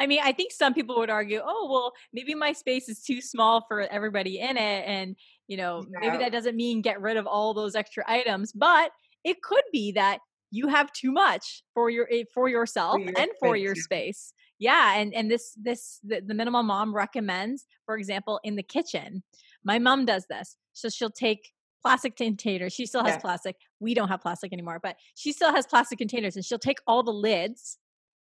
[0.00, 3.20] I mean, I think some people would argue, oh, well, maybe my space is too
[3.20, 4.84] small for everybody in it.
[4.86, 5.14] And,
[5.46, 8.92] you know, maybe that doesn't mean get rid of all those extra items, but
[9.24, 13.12] it could be that you have too much for your eh, for yourself for your
[13.18, 14.32] and for your space.
[14.58, 19.22] Yeah, and and this this the, the minimal mom recommends, for example, in the kitchen.
[19.64, 20.56] My mom does this.
[20.72, 22.72] So she'll take plastic containers.
[22.72, 23.20] She still has yeah.
[23.20, 23.56] plastic.
[23.80, 27.02] We don't have plastic anymore, but she still has plastic containers and she'll take all
[27.02, 27.78] the lids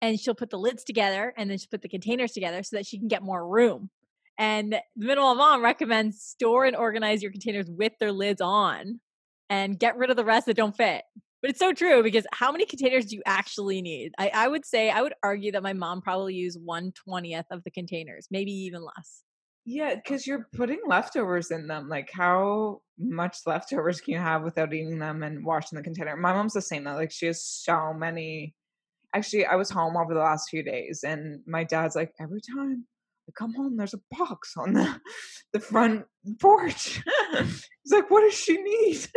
[0.02, 2.86] and she'll put the lids together and then she'll put the containers together so that
[2.86, 3.90] she can get more room.
[4.38, 9.00] And the minimal mom recommends store and organize your containers with their lids on
[9.50, 11.04] and get rid of the rest that don't fit.
[11.42, 14.14] But it's so true because how many containers do you actually need?
[14.18, 17.72] I, I would say, I would argue that my mom probably used 120th of the
[17.72, 19.24] containers, maybe even less.
[19.66, 21.88] Yeah, because you're putting leftovers in them.
[21.88, 26.16] Like, how much leftovers can you have without eating them and washing the container?
[26.16, 26.96] My mom's the same though.
[26.96, 28.56] Like, she has so many.
[29.14, 32.86] Actually, I was home over the last few days, and my dad's like, every time
[33.28, 35.00] I come home, there's a box on the
[35.54, 36.06] the front
[36.40, 37.02] porch.
[37.34, 39.08] He's like, what does she need?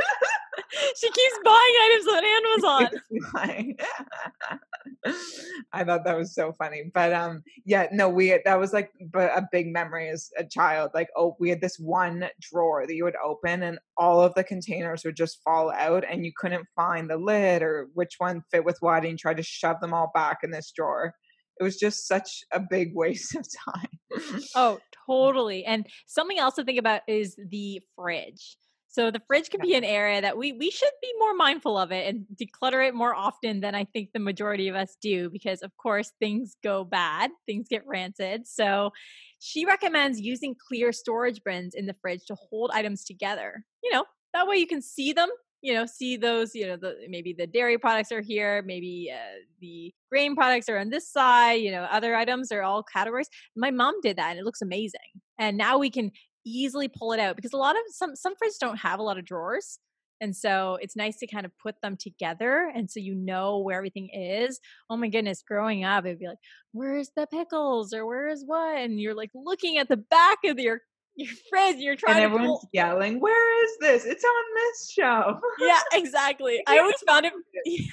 [0.96, 2.24] she keeps buying items on
[3.44, 3.78] Amazon.
[5.73, 6.90] I thought that was so funny.
[6.92, 10.90] But um yeah, no, we that was like a big memory as a child.
[10.94, 14.44] Like, oh, we had this one drawer that you would open and all of the
[14.44, 18.64] containers would just fall out and you couldn't find the lid or which one fit
[18.64, 21.14] with what and you tried to shove them all back in this drawer.
[21.61, 24.40] It was just such a big waste of time.
[24.55, 25.64] oh, totally.
[25.64, 28.57] And something else to think about is the fridge.
[28.94, 31.90] So the fridge can be an area that we we should be more mindful of
[31.90, 35.62] it and declutter it more often than I think the majority of us do because
[35.62, 38.46] of course things go bad, things get rancid.
[38.46, 38.92] So
[39.40, 43.64] she recommends using clear storage bins in the fridge to hold items together.
[43.83, 45.28] You know, that way you can see them,
[45.61, 49.40] you know, see those, you know, the maybe the dairy products are here, maybe uh,
[49.61, 53.28] the grain products are on this side, you know, other items are all categories.
[53.57, 55.00] My mom did that and it looks amazing.
[55.37, 56.12] And now we can
[56.44, 59.18] easily pull it out because a lot of some some fridges don't have a lot
[59.18, 59.78] of drawers
[60.20, 63.76] and so it's nice to kind of put them together and so you know where
[63.76, 64.61] everything is.
[64.88, 66.38] Oh my goodness growing up it'd be like
[66.72, 67.92] where's the pickles?
[67.92, 68.78] Or where's what?
[68.78, 70.80] And you're like looking at the back of your
[71.16, 74.04] your fridge and you're trying and everyone's pull- yelling where is this?
[74.04, 75.40] It's on this shelf.
[75.61, 76.62] Yeah exactly.
[76.66, 77.33] I always found it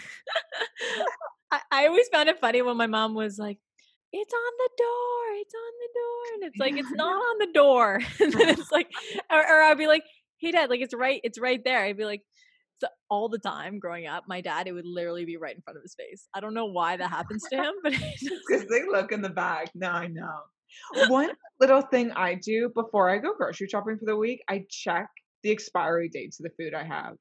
[1.52, 3.58] I, I always found it funny when my mom was like
[4.14, 6.34] it's on the door, it's on the door.
[6.34, 8.00] And it's like, it's not on the door.
[8.20, 8.90] and then it's like,
[9.32, 10.04] or, or I'd be like,
[10.38, 11.84] hey dad, like it's right, it's right there.
[11.84, 12.22] I'd be like,
[12.80, 15.78] so all the time growing up, my dad, it would literally be right in front
[15.78, 16.28] of his face.
[16.34, 19.70] I don't know why that happens to him, but because they look in the bag.
[19.76, 20.40] No, I know.
[21.08, 25.08] One little thing I do before I go grocery shopping for the week, I check
[25.44, 27.18] the expiry dates of the food I have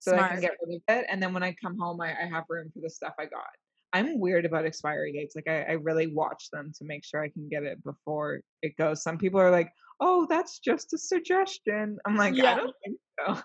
[0.00, 1.06] so I can get rid of it.
[1.08, 3.46] And then when I come home, I, I have room for the stuff I got.
[3.92, 5.34] I'm weird about expiry dates.
[5.34, 8.76] Like I, I really watch them to make sure I can get it before it
[8.76, 9.02] goes.
[9.02, 9.70] Some people are like,
[10.00, 12.52] "Oh, that's just a suggestion." I'm like, yeah.
[12.52, 13.42] I don't think so.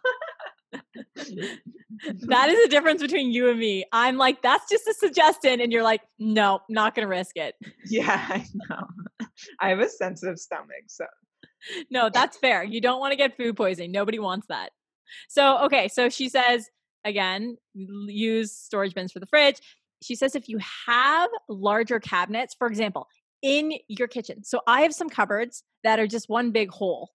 [2.27, 3.85] that is the difference between you and me.
[3.93, 7.55] I'm like, that's just a suggestion, and you're like, no, not gonna risk it.
[7.85, 8.87] Yeah, I know.
[9.59, 11.05] I have a sensitive stomach, so
[11.89, 12.63] no, that's fair.
[12.63, 13.91] You don't want to get food poisoning.
[13.91, 14.71] Nobody wants that.
[15.29, 16.69] So okay, so she says
[17.05, 19.59] again, use storage bins for the fridge
[20.03, 23.07] she says if you have larger cabinets, for example,
[23.41, 24.43] in your kitchen.
[24.43, 27.11] So I have some cupboards that are just one big hole.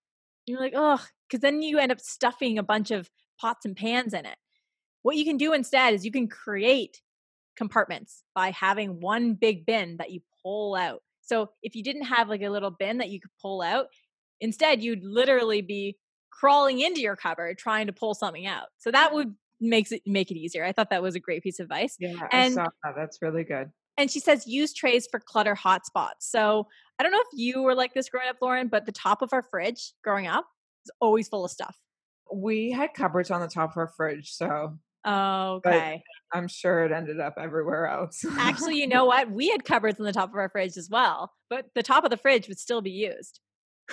[0.47, 4.15] You're like, oh, because then you end up stuffing a bunch of pots and pans
[4.15, 4.37] in it.
[5.03, 7.01] what you can do instead is you can create
[7.57, 11.03] compartments by having one big bin that you pull out.
[11.23, 13.87] So if you didn't have like a little bin that you could pull out,
[14.41, 15.97] instead you'd literally be
[16.31, 18.69] crawling into your cupboard trying to pull something out.
[18.79, 20.65] So that would makes it make it easier.
[20.65, 21.97] I thought that was a great piece of advice.
[21.99, 22.95] Yeah, and, I saw that.
[22.97, 23.71] That's really good.
[23.97, 26.21] And she says use trays for clutter hotspots.
[26.21, 26.69] So
[26.99, 29.33] I don't know if you were like this growing up, Lauren, but the top of
[29.33, 30.47] our fridge growing up
[30.85, 31.77] is always full of stuff.
[32.33, 36.03] We had cupboards on the top of our fridge, so okay.
[36.33, 38.25] I'm sure it ended up everywhere else.
[38.39, 39.31] Actually, you know what?
[39.31, 42.11] We had cupboards on the top of our fridge as well, but the top of
[42.11, 43.41] the fridge would still be used.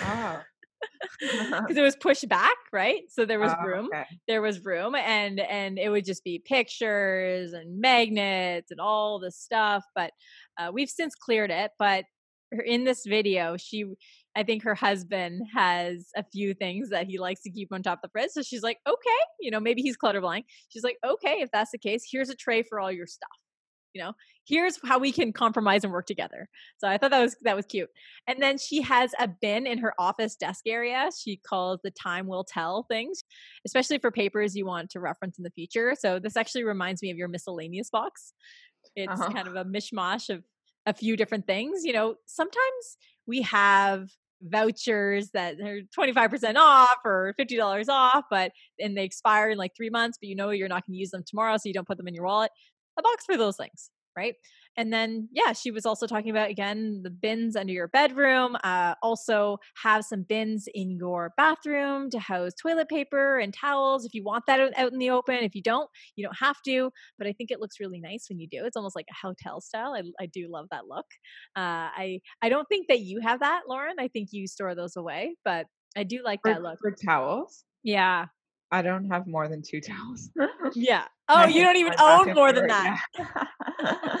[0.00, 0.42] Oh.
[1.20, 4.04] because it was pushed back right so there was Oh, room okay.
[4.28, 9.38] there was room and and it would just be pictures and magnets and all this
[9.38, 10.10] stuff but
[10.58, 12.04] uh, we've since cleared it but
[12.64, 13.84] in this video she
[14.36, 17.98] i think her husband has a few things that he likes to keep on top
[17.98, 19.08] of the fridge so she's like okay
[19.40, 22.62] you know maybe he's clutterblind she's like okay if that's the case here's a tray
[22.62, 23.30] for all your stuff
[23.96, 24.14] you know
[24.52, 26.48] here's how we can compromise and work together.
[26.78, 27.90] So i thought that was that was cute.
[28.28, 32.26] And then she has a bin in her office desk area she calls the time
[32.28, 33.24] will tell things
[33.66, 35.94] especially for papers you want to reference in the future.
[35.98, 38.34] So this actually reminds me of your miscellaneous box.
[38.94, 39.30] It's Uh-huh.
[39.34, 40.44] kind of a mishmash of
[40.86, 42.84] a few different things you know sometimes
[43.26, 44.08] we have
[44.42, 49.90] vouchers that are 25% off or $50 off but and they expire in like three
[49.90, 51.96] months but you know you're not going to use them tomorrow so you don't put
[51.96, 52.50] them in your wallet
[52.98, 54.34] a box for those things right?
[54.78, 58.94] And then yeah she was also talking about again the bins under your bedroom uh,
[59.02, 64.22] also have some bins in your bathroom to house toilet paper and towels if you
[64.24, 65.36] want that out in the open.
[65.36, 68.38] If you don't you don't have to but i think it looks really nice when
[68.38, 68.64] you do.
[68.64, 69.94] It's almost like a hotel style.
[69.94, 71.06] I, I do love that look.
[71.54, 73.96] Uh, i i don't think that you have that lauren.
[73.98, 76.78] I think you store those away but i do like For, that look.
[76.80, 78.26] for towels, yeah
[78.70, 80.30] I don't have more than two towels.
[80.74, 84.16] yeah oh you don't even own more than that yeah.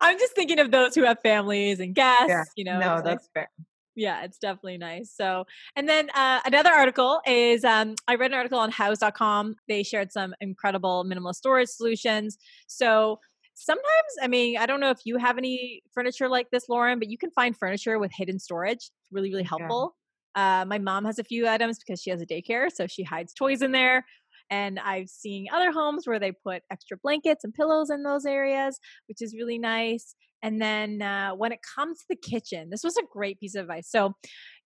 [0.00, 2.78] I'm just thinking of those who have families and guests, Yeah, you know.
[2.78, 3.48] no, it's like- that's fair.
[3.94, 5.12] yeah, it's definitely nice.
[5.14, 9.56] So, and then uh, another article is um, I read an article on houzz.com.
[9.68, 12.38] They shared some incredible minimalist storage solutions.
[12.68, 13.18] So,
[13.54, 13.86] sometimes,
[14.22, 17.18] I mean, I don't know if you have any furniture like this, Lauren, but you
[17.18, 18.76] can find furniture with hidden storage.
[18.76, 19.96] It's really, really helpful.
[20.36, 23.32] Uh, my mom has a few items because she has a daycare, so she hides
[23.32, 24.04] toys in there.
[24.50, 28.78] And I've seen other homes where they put extra blankets and pillows in those areas,
[29.08, 30.14] which is really nice.
[30.42, 33.62] And then uh, when it comes to the kitchen, this was a great piece of
[33.62, 33.90] advice.
[33.90, 34.12] So,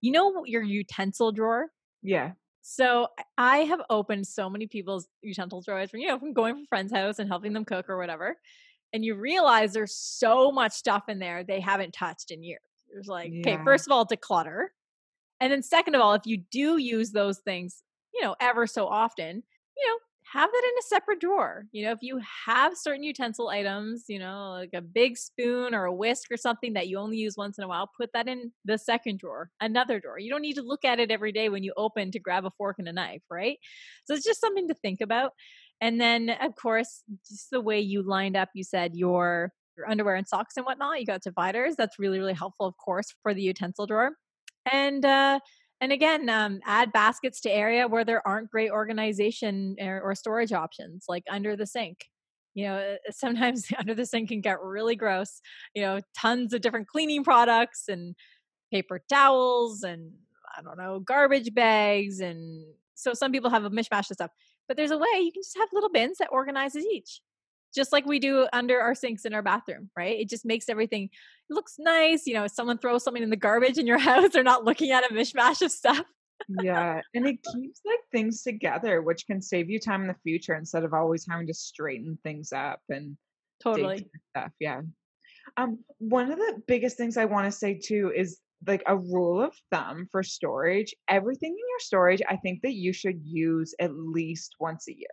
[0.03, 1.69] you know, your utensil drawer.
[2.03, 2.33] Yeah.
[2.63, 6.67] So I have opened so many people's utensil drawers from you know from going from
[6.67, 8.37] friends' house and helping them cook or whatever,
[8.93, 12.61] and you realize there's so much stuff in there they haven't touched in years.
[12.93, 14.67] There's like, okay, first of all, declutter,
[15.41, 17.83] and then second of all, if you do use those things,
[18.15, 19.43] you know, ever so often,
[19.77, 19.97] you know,
[20.33, 21.65] have that in a separate drawer.
[21.73, 25.87] You know, if you have certain utensil items, you know, like a big spoon or
[25.87, 28.53] a whisk or something that you only use once in a while, put that in
[28.65, 30.19] the second drawer, another drawer.
[30.19, 32.51] You don't need to look at it every day when you open to grab a
[32.51, 33.59] fork and a knife, right?
[34.05, 35.33] So it's just something to think about.
[35.81, 40.15] And then, of course, just the way you lined up, you said your your underwear
[40.15, 41.01] and socks and whatnot.
[41.01, 41.75] You got dividers.
[41.77, 44.13] That's really, really helpful, of course, for the utensil drawer.
[44.71, 45.41] And uh,
[45.81, 50.53] and again, um, add baskets to area where there aren't great organization or, or storage
[50.53, 52.05] options, like under the sink.
[52.55, 55.41] You know, uh, sometimes under the sink can get really gross.
[55.75, 58.15] You know, tons of different cleaning products and
[58.71, 60.13] paper towels and
[60.57, 62.21] I don't know, garbage bags.
[62.21, 64.31] And so some people have a mishmash of stuff.
[64.69, 67.21] But there's a way you can just have little bins that organizes each,
[67.75, 70.19] just like we do under our sinks in our bathroom, right?
[70.19, 71.11] It just makes everything
[71.51, 72.27] looks nice.
[72.27, 74.91] You know, if someone throws something in the garbage in your house, they're not looking
[74.93, 76.05] at a mishmash of stuff.
[76.63, 80.55] yeah and it keeps like things together which can save you time in the future
[80.55, 83.15] instead of always having to straighten things up and
[83.63, 84.07] Totally.
[84.31, 84.81] stuff yeah
[85.59, 89.43] um one of the biggest things i want to say too is like a rule
[89.43, 93.95] of thumb for storage everything in your storage i think that you should use at
[93.95, 95.09] least once a year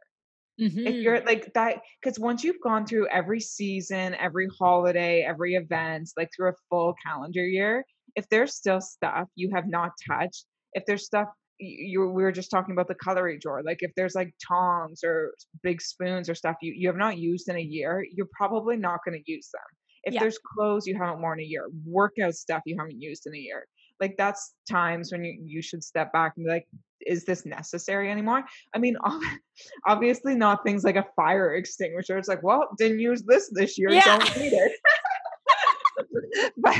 [0.85, 1.03] if Mhm.
[1.03, 6.29] you're like that because once you've gone through every season every holiday every event like
[6.35, 11.05] through a full calendar year if there's still stuff you have not touched if there's
[11.05, 11.27] stuff
[11.59, 15.33] you we were just talking about the cutlery drawer like if there's like tongs or
[15.63, 18.99] big spoons or stuff you, you have not used in a year you're probably not
[19.03, 19.61] going to use them
[20.03, 20.19] if Yeah.
[20.19, 23.39] there's clothes you haven't worn in a year workout stuff you haven't used in a
[23.39, 23.65] year
[23.99, 26.67] like that's times when you you should step back and be like
[27.05, 28.43] is this necessary anymore
[28.73, 28.95] i mean
[29.87, 33.91] obviously not things like a fire extinguisher it's like well didn't use this this year
[33.91, 34.17] Yeah.
[34.17, 34.71] don't need it
[36.57, 36.75] but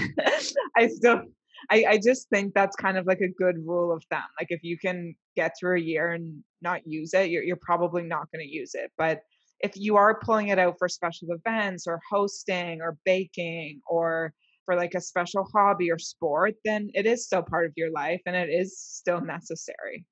[0.76, 1.22] i still
[1.70, 4.22] I, I just think that's kind of like a good rule of thumb.
[4.40, 8.04] Like if you can get through a year and not use it, you're, you're probably
[8.04, 8.92] not going to use it.
[8.98, 9.22] But
[9.60, 14.34] if you are pulling it out for special events or hosting or baking or
[14.68, 18.22] for like a special hobby or sport, then it is still part of your life
[18.26, 20.06] and it is still necessary.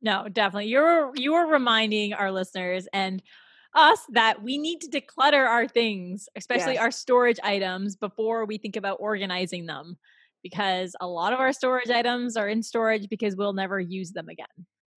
[0.00, 0.68] No, definitely.
[0.68, 3.22] You're you are reminding our listeners and
[3.74, 6.82] us that we need to declutter our things, especially yes.
[6.82, 9.96] our storage items before we think about organizing them
[10.42, 14.28] because a lot of our storage items are in storage because we'll never use them
[14.28, 14.46] again.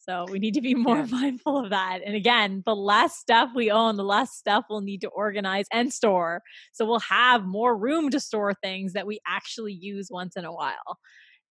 [0.07, 1.05] So we need to be more yeah.
[1.09, 1.99] mindful of that.
[2.05, 5.91] And again, the less stuff we own, the less stuff we'll need to organize and
[5.91, 6.41] store.
[6.73, 10.53] So we'll have more room to store things that we actually use once in a
[10.53, 10.99] while.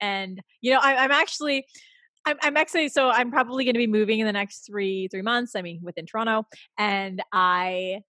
[0.00, 1.66] And you know, I, am actually.
[2.26, 5.20] I'm, I'm actually so I'm probably going to be moving in the next three three
[5.20, 5.54] months.
[5.54, 6.46] I mean, within Toronto,
[6.78, 8.00] and I,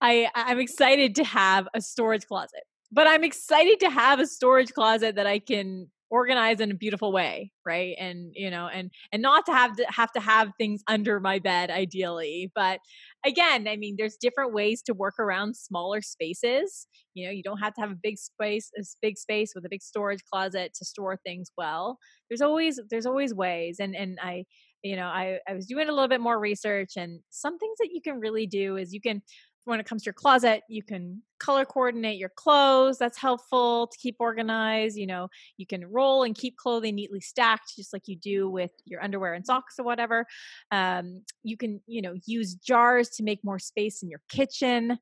[0.00, 2.62] I I'm excited to have a storage closet
[2.92, 7.12] but I'm excited to have a storage closet that I can organize in a beautiful
[7.12, 7.96] way right?
[7.98, 11.38] And you know and and not to have to have to have things under my
[11.40, 12.78] bed ideally but
[13.24, 16.86] again i mean there's different ways to work around smaller spaces.
[17.14, 19.68] You know you don't have to have a big space a big space with a
[19.68, 21.98] big storage closet to store things well.
[22.28, 24.44] There's always there's always ways and and i
[24.82, 27.88] you know i i was doing a little bit more research and some things that
[27.92, 29.22] you can really do is you can
[29.66, 32.98] when it comes to your closet, you can color coordinate your clothes.
[32.98, 34.96] That's helpful to keep organized.
[34.96, 38.70] You know, you can roll and keep clothing neatly stacked, just like you do with
[38.84, 40.24] your underwear and socks or whatever.
[40.70, 44.98] Um, you can, you know, use jars to make more space in your kitchen.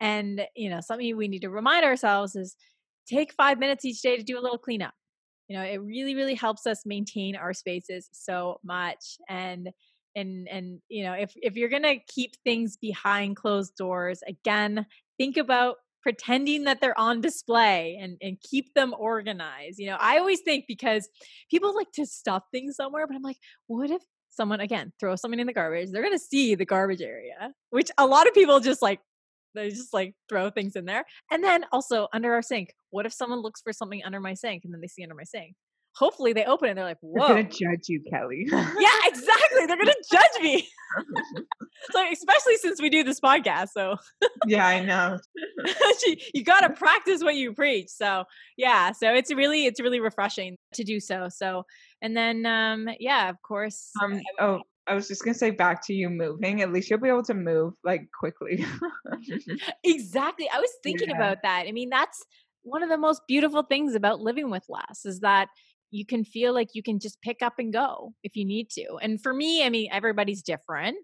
[0.00, 2.56] And, you know, something we need to remind ourselves is
[3.06, 4.94] take five minutes each day to do a little cleanup.
[5.48, 9.18] You know, it really, really helps us maintain our spaces so much.
[9.28, 9.70] And,
[10.14, 14.86] and and you know if if you're going to keep things behind closed doors again
[15.18, 19.78] think about pretending that they're on display and and keep them organized.
[19.78, 21.08] You know i always think because
[21.50, 25.40] people like to stuff things somewhere but i'm like what if someone again throws something
[25.40, 25.90] in the garbage?
[25.90, 29.00] They're to see the garbage area which a lot of people just like
[29.54, 31.04] they just like throw things in there.
[31.30, 34.64] And then also under our sink what if someone looks for something under my sink
[34.64, 35.54] and then they see under my sink
[35.96, 37.28] hopefully they open it and they're like, whoa.
[37.28, 38.46] They're gonna judge you, Kelly.
[38.50, 39.66] yeah, exactly.
[39.66, 40.68] They're gonna judge me.
[41.90, 43.70] so especially since we do this podcast.
[43.70, 43.96] So
[44.46, 45.18] Yeah, I know.
[46.34, 47.88] you gotta practice what you preach.
[47.88, 48.24] So
[48.56, 51.28] yeah, so it's really it's really refreshing to do so.
[51.28, 51.64] So
[52.02, 53.90] and then um yeah, of course.
[54.02, 56.62] Um oh I was just gonna say back to you moving.
[56.62, 58.64] At least you'll be able to move like quickly.
[59.84, 60.48] exactly.
[60.52, 61.16] I was thinking yeah.
[61.16, 61.64] about that.
[61.66, 62.22] I mean, that's
[62.62, 65.48] one of the most beautiful things about living with less is that
[65.94, 68.98] you can feel like you can just pick up and go if you need to.
[69.00, 70.96] And for me, I mean, everybody's different.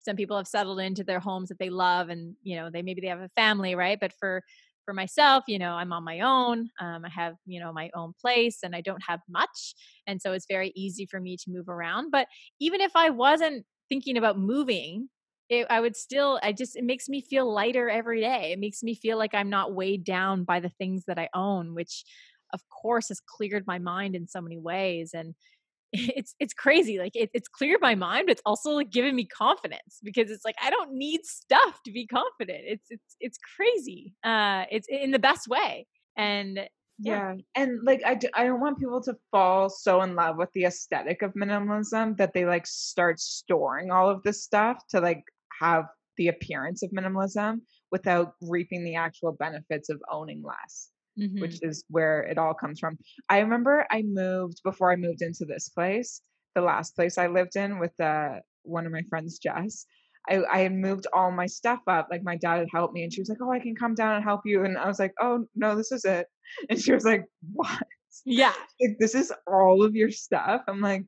[0.00, 3.00] Some people have settled into their homes that they love and, you know, they maybe
[3.00, 3.98] they have a family, right?
[4.00, 4.42] But for
[4.84, 6.70] for myself, you know, I'm on my own.
[6.80, 9.74] Um, I have, you know, my own place and I don't have much.
[10.06, 12.12] And so it's very easy for me to move around.
[12.12, 12.28] But
[12.60, 15.08] even if I wasn't thinking about moving,
[15.48, 18.52] it, I would still, I just, it makes me feel lighter every day.
[18.52, 21.74] It makes me feel like I'm not weighed down by the things that I own,
[21.74, 22.04] which
[22.52, 25.34] of course has cleared my mind in so many ways and
[25.92, 29.24] it's it's crazy like it, it's cleared my mind but it's also like giving me
[29.24, 34.12] confidence because it's like i don't need stuff to be confident it's it's it's crazy
[34.24, 35.86] uh it's in the best way
[36.16, 36.60] and
[36.98, 37.34] yeah.
[37.34, 37.34] yeah.
[37.54, 40.64] And like I, do, I don't want people to fall so in love with the
[40.64, 45.22] aesthetic of minimalism that they like start storing all of this stuff to like
[45.60, 45.84] have
[46.16, 47.60] the appearance of minimalism
[47.92, 50.88] without reaping the actual benefits of owning less
[51.18, 51.40] mm-hmm.
[51.40, 52.98] which is where it all comes from.
[53.28, 56.22] I remember I moved before I moved into this place,
[56.54, 59.86] the last place I lived in with uh, one of my friends, Jess.
[60.28, 62.08] I, I had moved all my stuff up.
[62.10, 64.16] Like my dad had helped me, and she was like, "Oh, I can come down
[64.16, 66.26] and help you." And I was like, "Oh no, this is it."
[66.70, 67.82] And she was like, "What?"
[68.24, 70.62] Yeah, like, this is all of your stuff.
[70.68, 71.04] I'm like,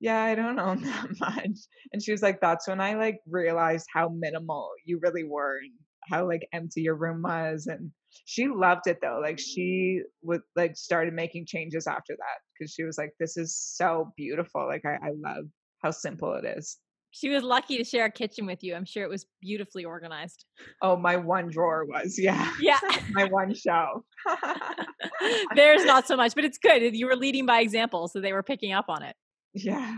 [0.00, 1.58] yeah, I don't own that much.
[1.92, 5.72] And she was like, that's when I like realized how minimal you really were and
[6.10, 7.66] how like empty your room was.
[7.66, 7.90] And
[8.24, 9.20] she loved it though.
[9.22, 13.56] Like she would like started making changes after that because she was like, "This is
[13.56, 14.66] so beautiful.
[14.66, 15.46] Like I, I love
[15.82, 16.78] how simple it is."
[17.18, 18.74] She was lucky to share a kitchen with you.
[18.74, 20.44] I'm sure it was beautifully organized.
[20.82, 22.52] Oh, my one drawer was, yeah.
[22.60, 22.78] Yeah.
[23.12, 24.02] my one shelf.
[25.54, 26.94] There's not so much, but it's good.
[26.94, 29.16] You were leading by example, so they were picking up on it.
[29.54, 29.96] Yeah.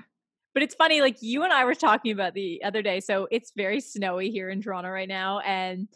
[0.55, 3.01] But it's funny, like you and I were talking about the other day.
[3.01, 5.41] So it's very snowy here in Toronto right now.
[5.41, 5.89] And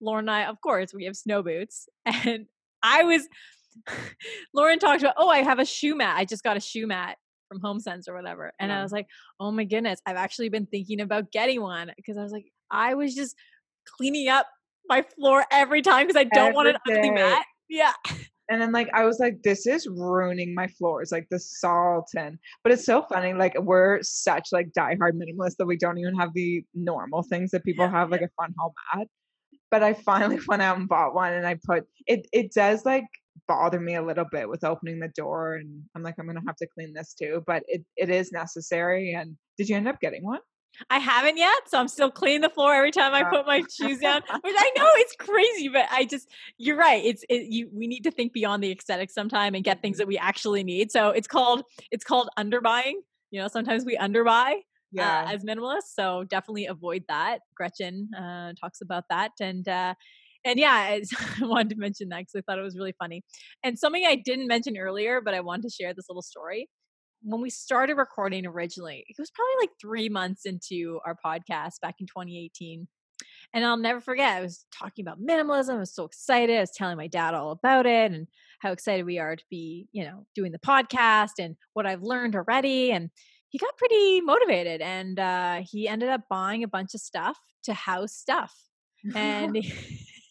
[0.00, 1.88] Lauren and I, of course, we have snow boots.
[2.26, 2.46] And
[2.82, 3.28] I was,
[4.54, 6.16] Lauren talked about, oh, I have a shoe mat.
[6.16, 7.16] I just got a shoe mat
[7.48, 8.52] from HomeSense or whatever.
[8.60, 8.80] And yeah.
[8.80, 9.06] I was like,
[9.40, 12.94] oh my goodness, I've actually been thinking about getting one because I was like, I
[12.94, 13.34] was just
[13.96, 14.46] cleaning up
[14.88, 17.44] my floor every time because I don't every want an ugly mat.
[17.68, 17.92] Yeah.
[18.50, 22.38] And then like I was like, this is ruining my floors, like the salt and
[22.62, 23.34] but it's so funny.
[23.34, 27.64] Like we're such like diehard minimalists that we don't even have the normal things that
[27.64, 29.08] people have, like a fun home mat.
[29.70, 33.04] But I finally went out and bought one and I put it it does like
[33.46, 36.56] bother me a little bit with opening the door and I'm like, I'm gonna have
[36.56, 37.42] to clean this too.
[37.46, 39.14] But it it is necessary.
[39.14, 40.40] And did you end up getting one?
[40.90, 43.30] I haven't yet, so I'm still cleaning the floor every time I oh.
[43.30, 44.22] put my shoes down.
[44.42, 47.04] Which I know it's crazy, but I just you're right.
[47.04, 47.68] It's it, you.
[47.72, 50.02] We need to think beyond the aesthetic sometime and get things mm-hmm.
[50.02, 50.92] that we actually need.
[50.92, 52.94] So it's called it's called underbuying.
[53.30, 54.60] You know, sometimes we underbuy.
[54.96, 55.24] Uh, yeah.
[55.26, 57.40] Uh, as minimalists, so definitely avoid that.
[57.56, 59.94] Gretchen uh, talks about that, and uh,
[60.44, 60.98] and yeah,
[61.42, 63.22] I wanted to mention that because I thought it was really funny.
[63.62, 66.68] And something I didn't mention earlier, but I wanted to share this little story
[67.22, 71.96] when we started recording originally, it was probably like three months into our podcast back
[72.00, 72.86] in 2018.
[73.54, 75.76] And I'll never forget, I was talking about minimalism.
[75.76, 76.56] I was so excited.
[76.56, 78.28] I was telling my dad all about it and
[78.60, 82.36] how excited we are to be, you know, doing the podcast and what I've learned
[82.36, 82.92] already.
[82.92, 83.10] And
[83.48, 87.74] he got pretty motivated and uh, he ended up buying a bunch of stuff to
[87.74, 88.54] house stuff.
[89.14, 89.56] And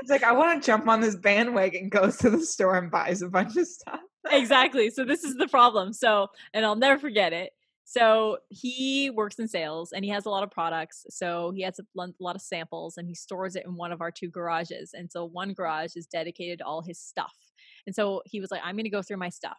[0.00, 3.22] He's like, I want to jump on this bandwagon, goes to the store and buys
[3.22, 4.00] a bunch of stuff
[4.30, 4.90] exactly.
[4.90, 5.92] So this is the problem.
[5.92, 7.52] So, and I'll never forget it.
[7.84, 11.06] So he works in sales and he has a lot of products.
[11.08, 11.84] So he has a
[12.20, 14.90] lot of samples and he stores it in one of our two garages.
[14.92, 17.34] And so one garage is dedicated to all his stuff.
[17.86, 19.56] And so he was like, I'm going to go through my stuff.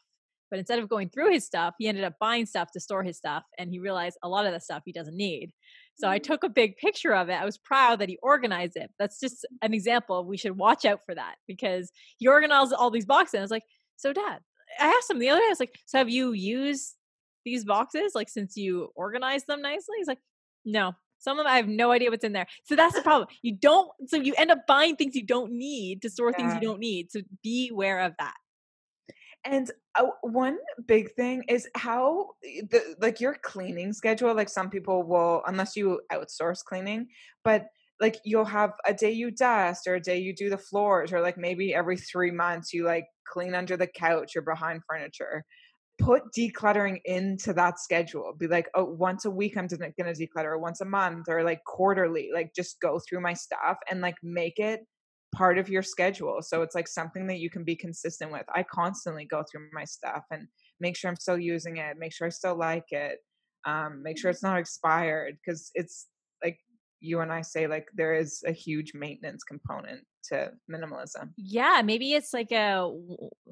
[0.50, 3.18] But instead of going through his stuff, he ended up buying stuff to store his
[3.18, 3.44] stuff.
[3.58, 5.52] And he realized a lot of the stuff he doesn't need.
[5.96, 6.32] So I mm-hmm.
[6.32, 7.34] took a big picture of it.
[7.34, 8.90] I was proud that he organized it.
[8.98, 10.26] That's just an example.
[10.26, 13.36] We should watch out for that because he organized all these boxes.
[13.36, 13.64] And I was like,
[13.98, 14.40] so dad,
[14.80, 16.96] I asked him the other day, I was like, so have you used
[17.46, 19.96] these boxes like since you organized them nicely?
[19.98, 20.20] He's like,
[20.66, 20.94] no.
[21.22, 22.48] Some of them I have no idea what's in there.
[22.64, 23.28] So that's the problem.
[23.42, 26.38] You don't so you end up buying things you don't need to store yeah.
[26.38, 27.12] things you don't need.
[27.12, 28.36] So be aware of that.
[29.46, 34.34] And uh, one big thing is how eh, the like your cleaning schedule.
[34.36, 37.08] Like some people will, unless you outsource cleaning,
[37.44, 37.68] but
[38.00, 41.22] like you'll have a day you dust or a day you do the floors or
[41.22, 45.44] like maybe every three months you like clean under the couch or behind furniture
[46.00, 50.82] put decluttering into that schedule be like oh once a week i'm gonna declutter once
[50.82, 54.82] a month or like quarterly like just go through my stuff and like make it
[55.34, 58.64] part of your schedule so it's like something that you can be consistent with i
[58.64, 60.48] constantly go through my stuff and
[60.80, 63.20] make sure i'm still using it make sure i still like it
[63.66, 66.08] um, make sure it's not expired because it's
[67.00, 71.30] you and I say like there is a huge maintenance component to minimalism.
[71.38, 72.90] Yeah, maybe it's like a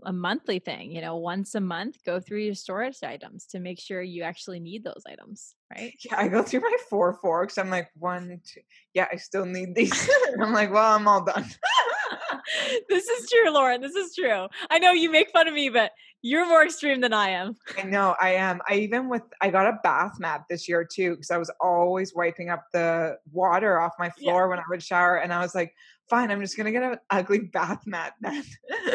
[0.03, 3.79] a monthly thing, you know, once a month go through your storage items to make
[3.79, 5.93] sure you actually need those items, right?
[6.05, 7.57] Yeah, I go through my four forks.
[7.57, 8.61] I'm like, one, two,
[8.93, 10.09] yeah, I still need these.
[10.41, 11.45] I'm like, well, I'm all done.
[12.89, 13.81] this is true, Lauren.
[13.81, 14.47] This is true.
[14.69, 17.55] I know you make fun of me, but you're more extreme than I am.
[17.77, 18.61] I know I am.
[18.67, 22.13] I even with I got a bath mat this year too because I was always
[22.15, 24.47] wiping up the water off my floor yeah.
[24.47, 25.73] when I would shower, and I was like,
[26.09, 28.43] fine, I'm just gonna get an ugly bath mat then.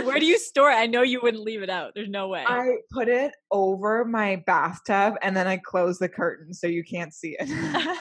[0.05, 0.77] Where do you store it?
[0.77, 1.93] I know you wouldn't leave it out.
[1.95, 2.45] There's no way.
[2.47, 7.15] I put it over my bathtub and then I close the curtain so you can't
[7.15, 7.49] see it.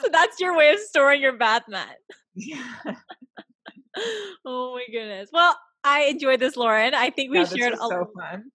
[0.00, 1.96] so that's your way of storing your bath mat.
[2.34, 2.64] Yeah.
[4.44, 5.30] Oh my goodness.
[5.32, 6.94] Well, I enjoyed this, Lauren.
[6.94, 8.06] I think we yeah, shared a so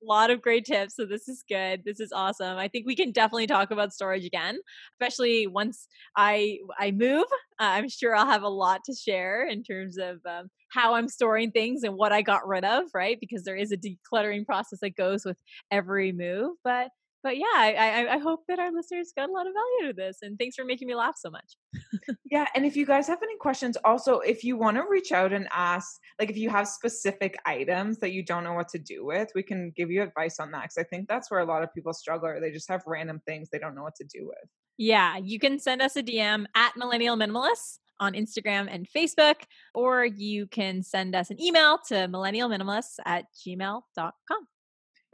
[0.01, 0.95] lot of great tips.
[0.95, 1.83] So this is good.
[1.83, 2.57] This is awesome.
[2.57, 4.57] I think we can definitely talk about storage again,
[4.95, 7.25] especially once I I move.
[7.59, 11.09] Uh, I'm sure I'll have a lot to share in terms of um, how I'm
[11.09, 13.17] storing things and what I got rid of, right?
[13.19, 15.37] Because there is a decluttering process that goes with
[15.69, 16.51] every move.
[16.63, 16.89] But
[17.23, 20.19] but yeah, I, I hope that our listeners got a lot of value to this.
[20.21, 21.57] And thanks for making me laugh so much.
[22.31, 22.47] yeah.
[22.55, 25.47] And if you guys have any questions, also, if you want to reach out and
[25.51, 29.29] ask, like if you have specific items that you don't know what to do with,
[29.35, 30.63] we can give you advice on that.
[30.63, 33.21] Cause I think that's where a lot of people struggle, or they just have random
[33.25, 34.49] things they don't know what to do with.
[34.77, 35.17] Yeah.
[35.17, 39.41] You can send us a DM at Millennial Minimalists on Instagram and Facebook,
[39.73, 44.47] or you can send us an email to millennialminimalists at gmail.com.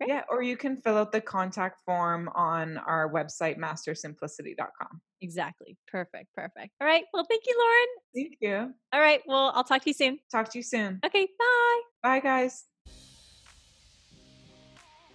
[0.05, 0.15] Great.
[0.15, 5.01] Yeah, or you can fill out the contact form on our website, mastersimplicity.com.
[5.21, 5.77] Exactly.
[5.87, 6.27] Perfect.
[6.35, 6.69] Perfect.
[6.81, 7.03] All right.
[7.13, 7.87] Well, thank you, Lauren.
[8.13, 8.73] Thank you.
[8.93, 9.21] All right.
[9.25, 10.19] Well, I'll talk to you soon.
[10.31, 10.99] Talk to you soon.
[11.05, 11.27] Okay.
[11.39, 11.81] Bye.
[12.01, 12.65] Bye, guys.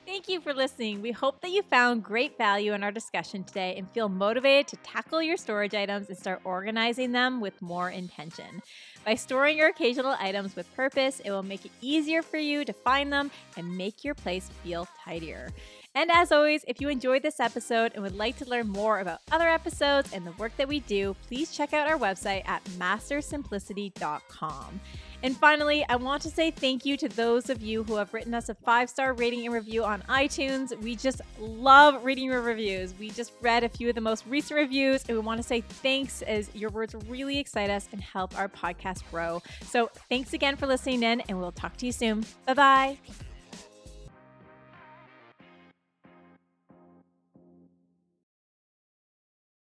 [0.09, 1.03] Thank you for listening.
[1.03, 4.77] We hope that you found great value in our discussion today and feel motivated to
[4.77, 8.63] tackle your storage items and start organizing them with more intention.
[9.05, 12.73] By storing your occasional items with purpose, it will make it easier for you to
[12.73, 15.51] find them and make your place feel tidier.
[15.95, 19.21] And as always, if you enjoyed this episode and would like to learn more about
[19.31, 24.81] other episodes and the work that we do, please check out our website at mastersimplicity.com.
[25.23, 28.35] And finally, I want to say thank you to those of you who have written
[28.35, 30.77] us a five star rating and review on iTunes.
[30.81, 32.95] We just love reading your reviews.
[32.99, 35.61] We just read a few of the most recent reviews, and we want to say
[35.61, 39.43] thanks as your words really excite us and help our podcast grow.
[39.65, 42.25] So thanks again for listening in, and we'll talk to you soon.
[42.47, 42.99] Bye bye.